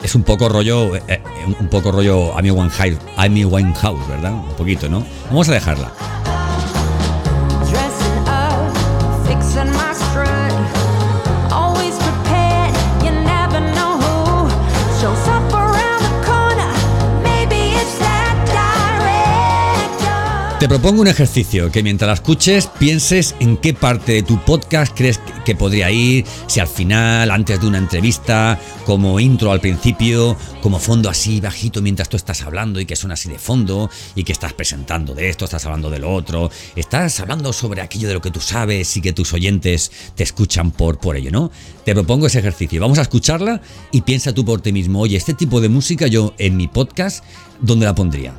Es 0.02 0.14
un 0.14 0.25
poco 0.25 0.50
rollo, 0.50 0.95
eh, 0.95 1.02
eh, 1.09 1.23
un 1.59 1.69
poco 1.69 1.90
rollo 1.90 2.37
Amy 2.37 2.50
Winehouse, 2.50 2.99
Amy 3.16 3.47
Winehouse, 3.47 4.07
¿verdad? 4.09 4.35
Un 4.35 4.57
poquito, 4.57 4.90
¿no? 4.90 5.07
Vamos 5.31 5.49
a 5.49 5.52
dejarla. 5.52 6.22
Te 20.62 20.69
propongo 20.69 21.00
un 21.00 21.09
ejercicio, 21.09 21.73
que 21.73 21.83
mientras 21.83 22.07
la 22.07 22.14
escuches 22.14 22.69
pienses 22.78 23.35
en 23.40 23.57
qué 23.57 23.75
parte 23.75 24.12
de 24.12 24.23
tu 24.23 24.38
podcast 24.45 24.97
crees 24.97 25.19
que- 25.45 25.57
podría 25.57 25.90
ir, 25.90 26.25
si 26.47 26.61
al 26.61 26.69
final, 26.69 27.33
antes 27.33 27.61
de 27.61 27.66
una 27.66 27.78
entrevista, 27.78 28.61
como 28.87 29.19
intro 29.19 29.50
al 29.50 29.61
principio, 29.61 30.37
como 30.62 30.78
fondo 30.78 31.11
así 31.11 31.40
bajito 31.40 31.83
mientras 31.83 32.09
tú 32.09 32.16
estás 32.16 32.42
hablando 32.42 32.78
y 32.78 32.87
que 32.87 32.95
suena 32.95 33.14
así 33.14 33.28
de 33.28 33.40
fondo 33.40 33.90
y 34.14 34.23
que 34.23 34.31
estás 34.31 34.52
presentando 34.52 35.14
de 35.14 35.31
esto, 35.31 35.47
estás 35.47 35.66
hablando 35.66 35.90
de 35.90 35.99
lo 35.99 36.14
otro, 36.14 36.49
estás 36.76 37.19
hablando 37.19 37.52
sobre 37.52 37.81
aquello 37.81 38.07
de 38.07 38.14
lo 38.14 38.23
que 38.23 38.31
tú 38.31 38.38
sabes 38.38 38.97
y 38.97 39.00
que 39.00 39.12
tus 39.12 39.33
oyentes 39.33 39.90
te 40.14 40.23
escuchan 40.23 40.71
por, 40.71 41.00
por 41.00 41.16
ello, 41.16 41.33
¿no? 41.33 41.50
Te 41.85 41.92
propongo 41.92 42.28
ese 42.28 42.38
ejercicio, 42.38 42.81
vamos 42.81 42.99
a 42.99 43.02
escucharla 43.02 43.61
y 43.90 44.02
piensa 44.02 44.33
tú 44.33 44.45
por 44.45 44.61
ti 44.61 44.71
mismo, 44.71 45.00
oye, 45.00 45.16
este 45.16 45.35
tipo 45.35 45.61
de 45.61 45.69
música 45.69 46.07
yo 46.07 46.35
en 46.38 46.57
mi 46.57 46.69
podcast, 46.69 47.25
¿dónde 47.61 47.85
la 47.85 47.97
pondría? 47.97 48.33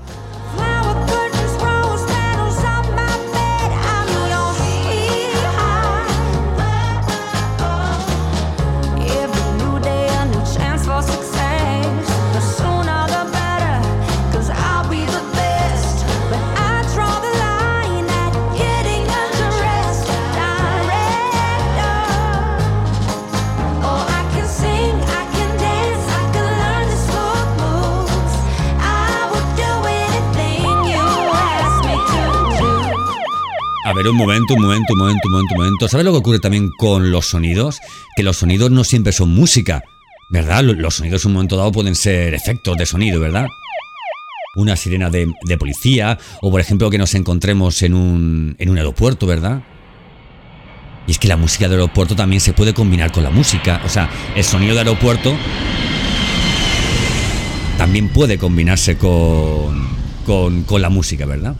A 33.93 33.95
ver, 33.95 34.07
un 34.07 34.17
momento, 34.17 34.55
un 34.55 34.61
momento, 34.63 34.93
un 34.93 34.99
momento, 34.99 35.21
un 35.27 35.31
momento, 35.33 35.53
un 35.55 35.61
momento. 35.61 35.87
¿Sabes 35.87 36.03
lo 36.03 36.11
que 36.13 36.17
ocurre 36.17 36.39
también 36.39 36.71
con 36.79 37.11
los 37.11 37.27
sonidos? 37.27 37.77
Que 38.15 38.23
los 38.23 38.37
sonidos 38.37 38.71
no 38.71 38.83
siempre 38.83 39.13
son 39.13 39.29
música, 39.29 39.83
¿verdad? 40.31 40.63
Lo- 40.63 40.73
Los 40.73 40.95
sonidos 40.95 41.23
en 41.25 41.29
un 41.29 41.33
momento 41.35 41.57
dado 41.57 41.71
pueden 41.71 41.93
ser 41.93 42.33
efectos 42.33 42.75
de 42.77 42.87
sonido, 42.87 43.19
¿verdad? 43.19 43.45
Una 44.55 44.75
sirena 44.75 45.11
de, 45.11 45.31
de 45.45 45.57
policía, 45.59 46.17
o 46.41 46.49
por 46.49 46.59
ejemplo 46.59 46.89
que 46.89 46.97
nos 46.97 47.13
encontremos 47.13 47.83
en 47.83 47.93
un, 47.93 48.55
en 48.57 48.69
un 48.71 48.77
aeropuerto, 48.77 49.27
¿verdad? 49.27 49.61
Y 51.05 51.11
es 51.11 51.19
que 51.19 51.27
la 51.27 51.37
música 51.37 51.65
del 51.65 51.79
aeropuerto 51.79 52.15
también 52.15 52.39
se 52.39 52.53
puede 52.53 52.73
combinar 52.73 53.11
con 53.11 53.23
la 53.23 53.29
música. 53.29 53.79
O 53.85 53.89
sea, 53.89 54.09
el 54.35 54.43
sonido 54.43 54.73
del 54.75 54.87
aeropuerto 54.87 55.35
también 57.77 58.09
puede 58.09 58.39
combinarse 58.39 58.97
con, 58.97 59.87
con, 60.25 60.63
con 60.63 60.81
la 60.81 60.89
música, 60.89 61.27
¿verdad? 61.27 61.55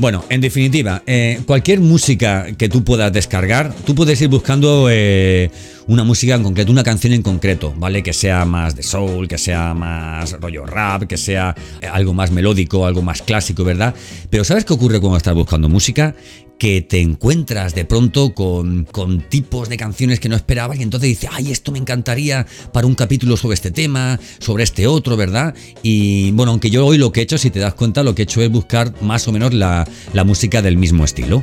Bueno, 0.00 0.24
en 0.30 0.40
definitiva, 0.40 1.02
eh, 1.06 1.40
cualquier 1.44 1.80
música 1.80 2.46
que 2.56 2.70
tú 2.70 2.82
puedas 2.82 3.12
descargar, 3.12 3.74
tú 3.84 3.94
puedes 3.94 4.18
ir 4.22 4.28
buscando 4.28 4.88
eh, 4.90 5.50
una 5.90 6.04
música 6.04 6.36
en 6.36 6.44
concreto, 6.44 6.70
una 6.70 6.84
canción 6.84 7.12
en 7.14 7.22
concreto, 7.22 7.74
¿vale? 7.76 8.04
Que 8.04 8.12
sea 8.12 8.44
más 8.44 8.76
de 8.76 8.84
soul, 8.84 9.26
que 9.26 9.38
sea 9.38 9.74
más 9.74 10.40
rollo 10.40 10.64
rap, 10.64 11.08
que 11.08 11.16
sea 11.16 11.52
eh, 11.80 11.86
algo 11.88 12.14
más 12.14 12.30
melódico, 12.30 12.86
algo 12.86 13.02
más 13.02 13.22
clásico, 13.22 13.64
¿verdad? 13.64 13.92
Pero 14.30 14.44
¿sabes 14.44 14.64
qué 14.64 14.72
ocurre 14.72 15.00
cuando 15.00 15.16
estás 15.16 15.34
buscando 15.34 15.68
música? 15.68 16.14
que 16.58 16.82
te 16.82 17.00
encuentras 17.00 17.74
de 17.74 17.86
pronto 17.86 18.34
con, 18.34 18.84
con, 18.84 19.22
tipos 19.22 19.70
de 19.70 19.78
canciones 19.78 20.20
que 20.20 20.28
no 20.28 20.36
esperabas 20.36 20.78
y 20.78 20.82
entonces 20.82 21.08
dices, 21.08 21.30
ay, 21.32 21.50
esto 21.50 21.72
me 21.72 21.78
encantaría 21.78 22.46
para 22.70 22.86
un 22.86 22.94
capítulo 22.94 23.38
sobre 23.38 23.54
este 23.54 23.70
tema, 23.70 24.20
sobre 24.40 24.64
este 24.64 24.86
otro, 24.86 25.16
¿verdad? 25.16 25.54
Y 25.82 26.32
bueno, 26.32 26.52
aunque 26.52 26.68
yo 26.68 26.84
hoy 26.84 26.98
lo 26.98 27.12
que 27.12 27.20
he 27.20 27.22
hecho, 27.22 27.38
si 27.38 27.48
te 27.48 27.60
das 27.60 27.72
cuenta, 27.72 28.02
lo 28.02 28.14
que 28.14 28.22
he 28.22 28.24
hecho 28.24 28.42
es 28.42 28.50
buscar 28.50 28.92
más 29.00 29.26
o 29.26 29.32
menos 29.32 29.54
la, 29.54 29.88
la 30.12 30.24
música 30.24 30.60
del 30.60 30.76
mismo 30.76 31.02
estilo. 31.02 31.42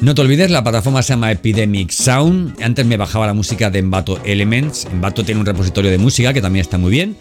No 0.00 0.14
te 0.14 0.22
olvides, 0.22 0.50
la 0.50 0.62
plataforma 0.62 1.02
se 1.02 1.12
llama 1.12 1.30
Epidemic 1.30 1.90
Sound. 1.90 2.62
Antes 2.62 2.86
me 2.86 2.96
bajaba 2.96 3.26
la 3.26 3.34
música 3.34 3.68
de 3.68 3.80
Envato 3.80 4.18
Elements. 4.24 4.86
Envato 4.86 5.24
tiene 5.24 5.40
un 5.40 5.46
repositorio 5.46 5.90
de 5.90 5.98
música 5.98 6.32
que 6.32 6.40
también 6.40 6.62
está 6.62 6.78
muy 6.78 6.90
bien. 6.90 7.16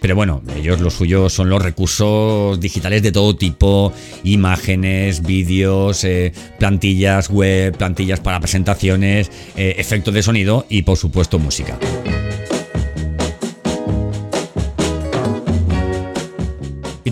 Pero 0.00 0.14
bueno, 0.14 0.40
ellos 0.56 0.80
lo 0.80 0.90
suyo 0.90 1.28
son 1.28 1.50
los 1.50 1.60
recursos 1.60 2.60
digitales 2.60 3.02
de 3.02 3.10
todo 3.10 3.34
tipo, 3.34 3.92
imágenes, 4.22 5.22
vídeos, 5.22 6.04
eh, 6.04 6.32
plantillas 6.58 7.30
web, 7.30 7.76
plantillas 7.76 8.20
para 8.20 8.38
presentaciones, 8.38 9.30
eh, 9.56 9.74
efectos 9.78 10.14
de 10.14 10.22
sonido 10.22 10.66
y 10.68 10.82
por 10.82 10.96
supuesto 10.96 11.40
música. 11.40 11.78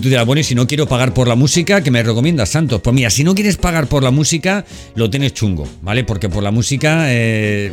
Tú 0.01 0.07
dirás, 0.07 0.25
bueno, 0.25 0.39
y 0.39 0.43
si 0.45 0.55
no 0.55 0.65
quiero 0.65 0.87
pagar 0.87 1.13
por 1.13 1.27
la 1.27 1.35
música, 1.35 1.83
¿qué 1.83 1.91
me 1.91 2.01
recomiendas, 2.01 2.49
Santos? 2.49 2.79
Pues 2.81 2.93
mira, 2.93 3.09
si 3.09 3.25
no 3.25 3.35
quieres 3.35 3.57
pagar 3.57 3.87
por 3.87 4.01
la 4.01 4.11
música, 4.11 4.65
lo 4.95 5.09
tienes 5.09 5.33
chungo, 5.33 5.67
¿vale? 5.81 6.05
Porque 6.05 6.29
por 6.29 6.41
la 6.41 6.51
música, 6.51 7.05
eh, 7.07 7.69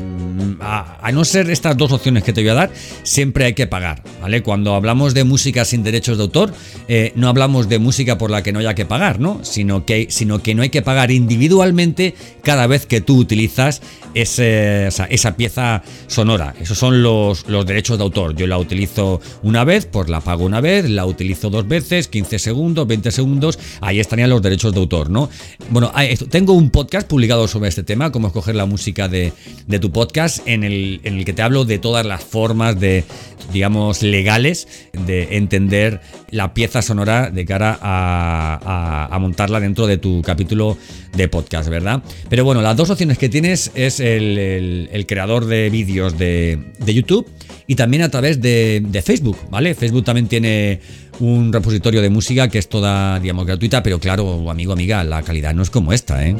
a, 0.60 1.10
no 1.12 1.24
ser 1.24 1.50
estas 1.50 1.76
dos 1.76 1.92
opciones 1.92 2.24
que 2.24 2.32
te 2.32 2.40
voy 2.40 2.50
a 2.50 2.54
dar, 2.54 2.70
siempre 3.04 3.44
hay 3.44 3.54
que 3.54 3.68
pagar, 3.68 4.02
¿vale? 4.20 4.42
Cuando 4.42 4.74
hablamos 4.74 5.14
de 5.14 5.22
música 5.22 5.64
sin 5.64 5.84
derechos 5.84 6.16
de 6.16 6.24
autor, 6.24 6.52
eh, 6.88 7.12
no 7.14 7.28
hablamos 7.28 7.68
de 7.68 7.78
música 7.78 8.18
por 8.18 8.30
la 8.30 8.42
que 8.42 8.52
no 8.52 8.58
haya 8.58 8.74
que 8.74 8.86
pagar, 8.86 9.20
¿no? 9.20 9.44
Sino 9.44 9.86
que, 9.86 10.08
sino 10.10 10.42
que 10.42 10.56
no 10.56 10.62
hay 10.62 10.70
que 10.70 10.82
pagar 10.82 11.12
individualmente 11.12 12.14
cada 12.42 12.66
vez 12.66 12.86
que 12.86 13.00
tú 13.00 13.18
utilizas 13.18 13.82
sea, 14.24 14.88
esa 14.88 15.36
pieza 15.36 15.82
sonora. 16.06 16.54
Esos 16.60 16.78
son 16.78 17.02
los, 17.02 17.46
los 17.48 17.66
derechos 17.66 17.98
de 17.98 18.04
autor. 18.04 18.34
Yo 18.34 18.46
la 18.46 18.58
utilizo 18.58 19.20
una 19.42 19.64
vez, 19.64 19.86
pues 19.86 20.08
la 20.08 20.20
pago 20.20 20.44
una 20.44 20.60
vez, 20.60 20.88
la 20.88 21.04
utilizo 21.04 21.50
dos 21.50 21.68
veces, 21.68 22.08
15 22.16 22.38
segundos, 22.38 22.86
20 22.86 23.10
segundos, 23.10 23.58
ahí 23.82 24.00
estarían 24.00 24.30
los 24.30 24.40
derechos 24.40 24.72
de 24.72 24.80
autor, 24.80 25.10
¿no? 25.10 25.28
Bueno, 25.68 25.92
tengo 26.30 26.54
un 26.54 26.70
podcast 26.70 27.06
publicado 27.06 27.46
sobre 27.46 27.68
este 27.68 27.82
tema, 27.82 28.10
cómo 28.10 28.28
escoger 28.28 28.54
la 28.54 28.64
música 28.64 29.06
de, 29.06 29.34
tu 29.82 29.92
podcast, 29.92 30.40
en 30.46 30.64
el, 30.64 31.22
que 31.26 31.34
te 31.34 31.42
hablo 31.42 31.66
de 31.66 31.78
todas 31.78 32.06
las 32.06 32.24
formas 32.24 32.80
de, 32.80 33.04
digamos, 33.52 34.02
legales 34.02 34.66
de 34.94 35.36
entender 35.36 36.00
la 36.30 36.54
pieza 36.54 36.80
sonora 36.80 37.30
de 37.30 37.44
cara 37.44 37.78
a, 37.82 39.18
montarla 39.20 39.60
dentro 39.60 39.86
de 39.86 39.98
tu 39.98 40.22
capítulo 40.22 40.78
de 41.14 41.28
podcast, 41.28 41.68
¿verdad? 41.68 42.02
Pero 42.30 42.46
bueno, 42.46 42.62
las 42.62 42.76
dos 42.78 42.88
opciones 42.88 43.18
que 43.18 43.28
tienes 43.28 43.72
es 43.74 44.00
el, 44.00 45.04
creador 45.06 45.44
de 45.44 45.68
vídeos 45.68 46.16
de, 46.16 46.58
YouTube 46.86 47.28
y 47.66 47.74
también 47.74 48.04
a 48.04 48.08
través 48.08 48.40
de 48.40 49.02
Facebook, 49.04 49.36
¿vale? 49.50 49.74
Facebook 49.74 50.04
también 50.04 50.28
tiene 50.28 50.80
un 51.20 51.52
repositorio 51.52 52.02
de 52.02 52.10
música 52.10 52.48
que 52.48 52.58
es 52.58 52.68
toda, 52.68 53.18
digamos, 53.20 53.46
gratuita, 53.46 53.82
pero 53.82 53.98
claro, 53.98 54.50
amigo, 54.50 54.72
amiga, 54.72 55.02
la 55.04 55.22
calidad 55.22 55.54
no 55.54 55.62
es 55.62 55.70
como 55.70 55.92
esta, 55.92 56.26
¿eh? 56.26 56.36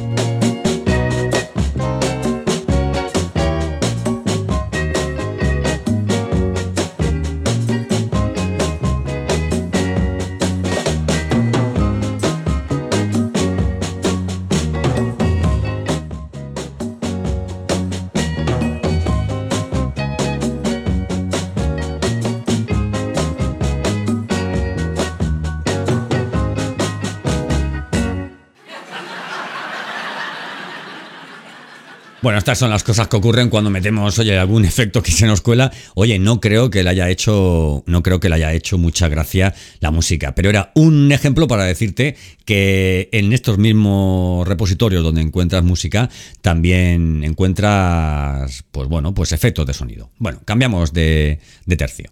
Bueno, 32.27 32.39
estas 32.39 32.57
son 32.57 32.69
las 32.69 32.83
cosas 32.83 33.07
que 33.07 33.15
ocurren 33.15 33.47
cuando 33.47 33.69
metemos, 33.69 34.19
oye, 34.19 34.37
algún 34.37 34.65
efecto 34.65 35.01
que 35.01 35.13
se 35.13 35.25
nos 35.25 35.39
cuela. 35.39 35.71
Oye, 35.95 36.19
no 36.19 36.41
creo 36.41 36.69
que 36.69 36.83
le 36.83 36.89
haya 36.89 37.09
hecho, 37.09 37.85
no 37.87 38.03
creo 38.03 38.19
que 38.19 38.27
le 38.27 38.35
haya 38.35 38.51
hecho 38.51 38.77
mucha 38.77 39.07
gracia 39.07 39.55
la 39.79 39.91
música, 39.91 40.35
pero 40.35 40.49
era 40.49 40.73
un 40.75 41.09
ejemplo 41.13 41.47
para 41.47 41.63
decirte 41.63 42.17
que 42.43 43.07
en 43.13 43.31
estos 43.31 43.59
mismos 43.59 44.45
repositorios 44.45 45.05
donde 45.05 45.21
encuentras 45.21 45.63
música 45.63 46.09
también 46.41 47.23
encuentras, 47.23 48.65
pues 48.71 48.89
bueno, 48.89 49.13
pues 49.13 49.31
efectos 49.31 49.65
de 49.65 49.73
sonido. 49.73 50.11
Bueno, 50.17 50.41
cambiamos 50.43 50.91
de, 50.91 51.39
de 51.65 51.77
tercio. 51.77 52.11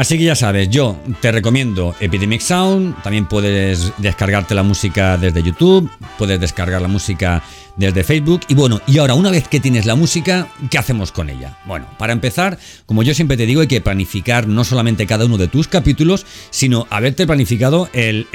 Así 0.00 0.16
que 0.16 0.24
ya 0.24 0.34
sabes, 0.34 0.70
yo 0.70 0.96
te 1.20 1.30
recomiendo 1.30 1.94
Epidemic 2.00 2.40
Sound, 2.40 3.02
también 3.02 3.28
puedes 3.28 3.92
descargarte 3.98 4.54
la 4.54 4.62
música 4.62 5.18
desde 5.18 5.42
YouTube, 5.42 5.90
puedes 6.16 6.40
descargar 6.40 6.80
la 6.80 6.88
música 6.88 7.42
desde 7.76 8.02
Facebook 8.02 8.40
y 8.48 8.54
bueno, 8.54 8.80
y 8.86 8.96
ahora 8.96 9.12
una 9.12 9.30
vez 9.30 9.46
que 9.46 9.60
tienes 9.60 9.84
la 9.84 9.96
música, 9.96 10.48
¿qué 10.70 10.78
hacemos 10.78 11.12
con 11.12 11.28
ella? 11.28 11.58
Bueno, 11.66 11.86
para 11.98 12.14
empezar, 12.14 12.58
como 12.86 13.02
yo 13.02 13.12
siempre 13.12 13.36
te 13.36 13.44
digo, 13.44 13.60
hay 13.60 13.66
que 13.66 13.82
planificar 13.82 14.48
no 14.48 14.64
solamente 14.64 15.06
cada 15.06 15.26
uno 15.26 15.36
de 15.36 15.48
tus 15.48 15.68
capítulos, 15.68 16.24
sino 16.48 16.86
haberte 16.88 17.26
planificado 17.26 17.90
el, 17.92 18.26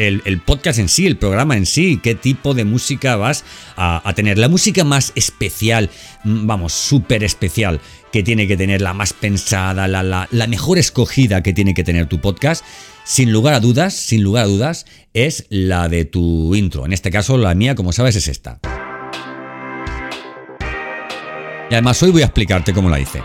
podcast 0.45 0.77
en 0.77 0.87
sí, 0.87 1.07
el 1.07 1.17
programa 1.17 1.57
en 1.57 1.65
sí, 1.65 1.99
qué 2.01 2.13
tipo 2.13 2.53
de 2.53 2.63
música 2.63 3.15
vas 3.15 3.43
a, 3.75 4.07
a 4.07 4.13
tener. 4.13 4.37
La 4.37 4.49
música 4.49 4.83
más 4.83 5.13
especial, 5.15 5.89
vamos, 6.23 6.73
súper 6.73 7.23
especial 7.23 7.81
que 8.15 8.23
tiene 8.23 8.47
que 8.47 8.55
tener, 8.55 8.81
la 8.81 8.93
más 8.93 9.11
pensada, 9.11 9.89
la, 9.89 10.01
la, 10.01 10.29
la, 10.31 10.47
mejor 10.47 10.77
escogida 10.77 11.43
que 11.43 11.51
tiene 11.51 11.73
que 11.73 11.83
tener 11.83 12.07
tu 12.07 12.21
podcast, 12.21 12.63
sin 13.03 13.33
lugar 13.33 13.53
a 13.53 13.59
dudas, 13.59 13.93
sin 13.93 14.23
lugar 14.23 14.45
a 14.45 14.47
dudas, 14.47 14.85
es 15.13 15.47
la 15.49 15.89
de 15.89 16.05
tu 16.05 16.55
intro. 16.55 16.85
En 16.85 16.93
este 16.93 17.11
caso, 17.11 17.37
la 17.37 17.53
mía, 17.55 17.75
como 17.75 17.91
sabes, 17.91 18.15
es 18.15 18.29
esta. 18.29 18.61
Y 21.69 21.73
además 21.73 22.01
hoy 22.03 22.11
voy 22.11 22.21
a 22.21 22.25
explicarte 22.27 22.71
cómo 22.71 22.89
la 22.89 23.01
hice. 23.01 23.21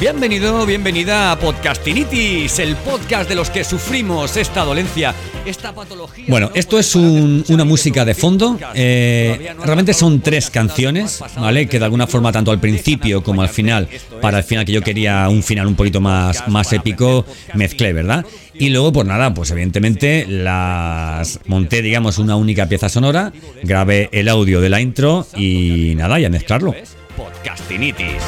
Bienvenido, 0.00 0.64
bienvenida 0.64 1.32
a 1.32 1.38
Podcastinitis, 1.40 2.60
el 2.60 2.76
podcast 2.76 3.28
de 3.28 3.34
los 3.34 3.50
que 3.50 3.64
sufrimos 3.64 4.36
esta 4.36 4.62
dolencia, 4.64 5.12
esta 5.44 5.74
patología. 5.74 6.26
Bueno, 6.28 6.52
esto 6.54 6.78
es 6.78 6.94
un- 6.94 7.44
una 7.48 7.64
música 7.64 8.04
de 8.04 8.14
fondo. 8.14 8.56
eh, 8.74 9.54
realmente 9.64 9.92
son 9.94 10.20
tres 10.20 10.50
canciones, 10.50 11.20
¿vale? 11.36 11.66
Que 11.66 11.80
de 11.80 11.84
alguna 11.84 12.06
forma, 12.06 12.30
tanto 12.30 12.52
al 12.52 12.60
principio 12.60 13.24
como 13.24 13.42
al 13.42 13.48
final, 13.48 13.88
para 14.22 14.38
el 14.38 14.44
final 14.44 14.64
que 14.64 14.70
yo 14.70 14.82
quería 14.82 15.28
un 15.28 15.42
final 15.42 15.66
un 15.66 15.74
poquito 15.74 16.00
más, 16.00 16.46
más 16.46 16.72
épico, 16.72 17.26
mezclé, 17.54 17.92
¿verdad? 17.92 18.24
Y 18.54 18.68
luego, 18.68 18.92
pues 18.92 19.06
nada, 19.06 19.34
pues 19.34 19.50
evidentemente 19.50 20.26
las 20.28 21.40
monté, 21.46 21.82
digamos, 21.82 22.18
una 22.18 22.36
única 22.36 22.68
pieza 22.68 22.88
sonora, 22.88 23.32
grabé 23.64 24.08
el 24.12 24.28
audio 24.28 24.60
de 24.60 24.68
la 24.68 24.80
intro 24.80 25.26
y 25.36 25.94
nada, 25.96 26.20
y 26.20 26.24
a 26.24 26.30
mezclarlo. 26.30 26.72
Podcastinitis. 27.16 28.22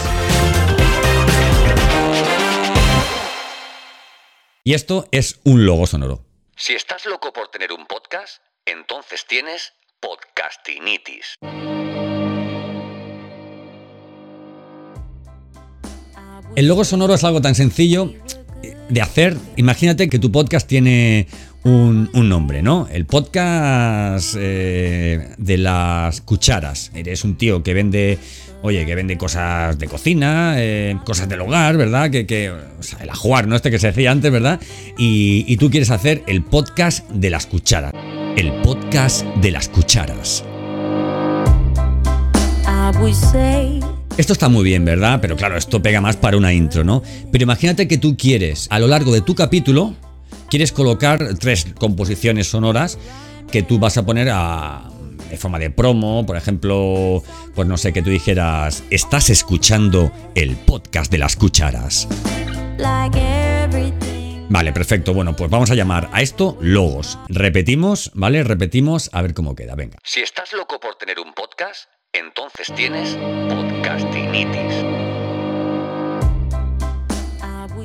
Y 4.62 4.75
esto 4.75 5.09
es 5.11 5.40
un 5.45 5.64
logo 5.64 5.87
sonoro. 5.87 6.23
Si 6.55 6.75
estás 6.75 7.07
loco 7.07 7.33
por 7.33 7.49
tener 7.49 7.73
un 7.73 7.87
podcast, 7.87 8.43
entonces 8.67 9.25
tienes 9.26 9.73
podcastinitis. 10.00 11.37
El 16.57 16.67
logo 16.67 16.85
sonoro 16.85 17.14
es 17.14 17.25
algo 17.25 17.40
tan 17.40 17.55
sencillo 17.55 18.12
de 18.90 19.00
hacer. 19.00 19.35
Imagínate 19.57 20.11
que 20.11 20.19
tu 20.19 20.31
podcast 20.31 20.69
tiene 20.69 21.26
un, 21.64 22.11
un 22.12 22.29
nombre, 22.29 22.61
¿no? 22.61 22.87
El 22.90 23.07
podcast 23.07 24.35
eh, 24.38 25.35
de 25.38 25.57
las 25.57 26.21
cucharas. 26.21 26.90
Eres 26.95 27.25
un 27.25 27.38
tío 27.38 27.62
que 27.62 27.73
vende, 27.73 28.19
oye, 28.62 28.85
que 28.87 28.95
vende 28.95 29.17
cosas 29.17 29.79
de 29.79 29.87
cocina, 29.87 30.55
eh, 30.57 30.97
cosas 31.05 31.29
del 31.29 31.40
hogar, 31.40 31.76
¿verdad? 31.76 32.11
Que, 32.11 32.26
que 32.26 32.50
o 32.50 32.83
sea, 32.83 32.99
el 33.00 33.11
ajuar, 33.11 33.47
¿no? 33.47 33.57
Este 33.57 33.71
que 33.71 33.79
se 33.79 33.88
decía 33.88 34.11
antes, 34.11 34.31
¿verdad? 34.31 34.61
Y, 34.99 35.45
y 35.49 35.57
tú 35.57 35.71
quieres 35.71 35.90
hacer 35.90 36.23
el 36.26 36.43
podcast 36.43 37.09
de 37.11 37.31
las 37.31 37.47
cucharas. 37.47 37.93
El 38.37 38.52
podcast 38.62 39.25
de 39.37 39.50
las 39.50 39.69
cucharas. 39.69 40.45
Esto 44.17 44.33
está 44.33 44.49
muy 44.49 44.64
bien, 44.64 44.85
¿verdad? 44.85 45.21
Pero 45.23 45.37
claro, 45.37 45.57
esto 45.57 45.81
pega 45.81 46.00
más 46.00 46.17
para 46.17 46.37
una 46.37 46.52
intro, 46.52 46.85
¿no? 46.85 47.02
Pero 47.33 47.43
imagínate 47.45 47.88
que 47.88 47.97
tú 47.97 48.17
quieres, 48.17 48.67
a 48.71 48.79
lo 48.79 48.87
largo 48.87 49.12
de 49.14 49.23
tu 49.23 49.35
capítulo, 49.35 49.95
quieres 50.50 50.73
colocar 50.73 51.37
tres 51.38 51.67
composiciones 51.79 52.49
sonoras 52.49 52.99
que 53.50 53.62
tú 53.62 53.79
vas 53.79 53.97
a 53.97 54.05
poner 54.05 54.29
a, 54.31 54.89
de 55.31 55.37
forma 55.37 55.59
de 55.59 55.71
promo, 55.71 56.27
por 56.27 56.37
ejemplo, 56.37 57.23
pues 57.55 57.69
no 57.69 57.77
sé, 57.77 57.93
que 57.93 58.03
tú 58.03 58.11
dijeras, 58.11 58.83
estás 58.91 59.31
escuchando 59.31 60.13
el 60.35 60.57
podcast 60.57 61.11
de 61.11 61.19
las 61.19 61.37
cucharas. 61.37 62.09
Vale, 64.49 64.73
perfecto. 64.73 65.15
Bueno, 65.15 65.37
pues 65.37 65.49
vamos 65.49 65.71
a 65.71 65.75
llamar 65.77 66.11
a 66.13 66.23
esto 66.23 66.59
logos. 66.61 67.19
Repetimos, 67.29 68.11
¿vale? 68.15 68.43
Repetimos 68.43 69.09
a 69.13 69.23
ver 69.23 69.33
cómo 69.33 69.55
queda. 69.55 69.77
Venga. 69.77 69.99
Si 70.03 70.21
estás 70.21 70.53
loco 70.53 70.81
por 70.81 70.97
tener 70.97 71.21
un 71.21 71.33
podcast, 71.33 71.89
entonces 72.13 72.75
tienes 72.75 73.17
podcastinitis. 73.49 75.10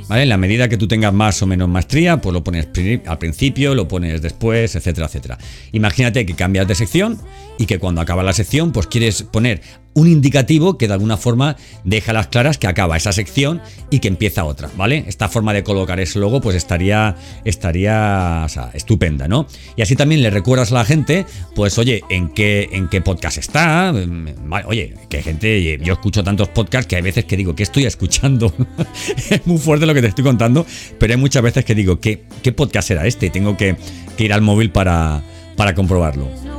¿Vale? 0.08 0.24
En 0.24 0.30
la 0.30 0.38
medida 0.38 0.70
que 0.70 0.78
tú 0.78 0.88
tengas 0.88 1.14
más 1.14 1.42
o 1.42 1.48
menos 1.48 1.68
maestría, 1.68 2.22
pues 2.22 2.34
lo 2.34 2.44
pones 2.44 2.68
al 3.06 3.18
principio, 3.18 3.74
lo 3.74 3.88
pones 3.88 4.22
después, 4.22 4.76
etcétera, 4.76 5.08
etcétera. 5.08 5.38
Imagínate 5.72 6.26
que 6.26 6.36
cambias 6.36 6.68
de 6.68 6.76
sección 6.76 7.20
y 7.58 7.66
que 7.66 7.80
cuando 7.80 8.02
acaba 8.02 8.22
la 8.22 8.34
sección, 8.34 8.72
pues 8.72 8.88
quieres 8.88 9.24
poner 9.24 9.62
un 9.96 10.08
indicativo 10.08 10.78
que 10.78 10.88
de 10.88 10.94
alguna 10.94 11.18
forma 11.18 11.56
deja 11.84 12.14
las 12.14 12.28
claras 12.28 12.58
que 12.58 12.68
acaba 12.68 12.98
esa 12.98 13.14
sección 13.14 13.62
y 13.90 14.00
que 14.00 14.10
empieza 14.10 14.44
otra, 14.44 14.70
¿vale? 14.78 15.06
Esta 15.08 15.30
forma 15.30 15.54
de 15.54 15.64
colocar 15.64 16.00
ese 16.00 16.20
logo, 16.20 16.42
pues 16.42 16.56
estaría, 16.56 17.16
estaría 17.46 18.44
o 18.46 18.50
sea, 18.50 18.72
estupenda, 18.74 19.28
¿no? 19.28 19.48
Y 19.76 19.82
así 19.82 19.96
también 19.96 20.22
le 20.22 20.30
recuerdas 20.30 20.72
a 20.72 20.76
la 20.76 20.86
gente, 20.86 21.26
pues 21.56 21.78
oye, 21.78 22.04
en 22.10 22.30
qué, 22.30 22.70
en 22.74 22.90
qué 22.90 23.02
podcast 23.02 23.38
está. 23.38 23.94
mm, 23.94 24.54
Oye, 24.68 24.94
que 25.10 25.24
gente, 25.24 25.80
yo 25.82 25.94
escucho 25.94 26.24
tantos 26.24 26.50
podcasts 26.50 26.88
que 26.88 26.98
hay 26.98 27.02
veces 27.02 27.26
que 27.26 27.38
digo, 27.38 27.56
¿qué 27.56 27.64
estoy 27.64 27.86
escuchando? 27.86 28.54
es 29.30 29.48
muy 29.48 29.58
fuerte 29.58 29.86
lo 29.86 29.94
que 29.94 30.02
te 30.02 30.08
estoy 30.08 30.26
contando, 30.26 30.66
pero 31.00 31.14
hay 31.14 31.20
muchas 31.20 31.42
veces 31.42 31.64
que 31.64 31.74
digo, 31.74 32.00
¿qué, 32.02 32.24
qué 32.44 32.52
podcast 32.52 32.92
era 32.92 33.08
este? 33.08 33.30
Tengo 33.30 33.56
que, 33.56 33.78
que 34.18 34.26
ir 34.26 34.34
al 34.34 34.42
móvil 34.42 34.72
para, 34.72 35.24
para 35.56 35.74
comprobarlo. 35.74 36.55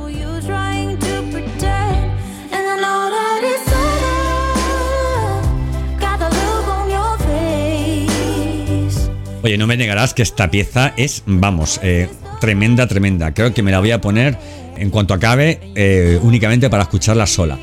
Oye, 9.43 9.57
no 9.57 9.67
me 9.67 9.77
negarás 9.77 10.13
que 10.13 10.23
esta 10.23 10.49
pieza 10.49 10.93
es, 10.97 11.23
vamos, 11.25 11.79
eh, 11.83 12.09
tremenda, 12.41 12.87
tremenda. 12.87 13.33
Creo 13.33 13.53
que 13.53 13.63
me 13.63 13.71
la 13.71 13.79
voy 13.79 13.91
a 13.91 14.01
poner 14.01 14.37
en 14.77 14.89
cuanto 14.89 15.13
acabe 15.13 15.59
eh, 15.75 16.19
únicamente 16.21 16.69
para 16.69 16.83
escucharla 16.83 17.27
sola. 17.27 17.57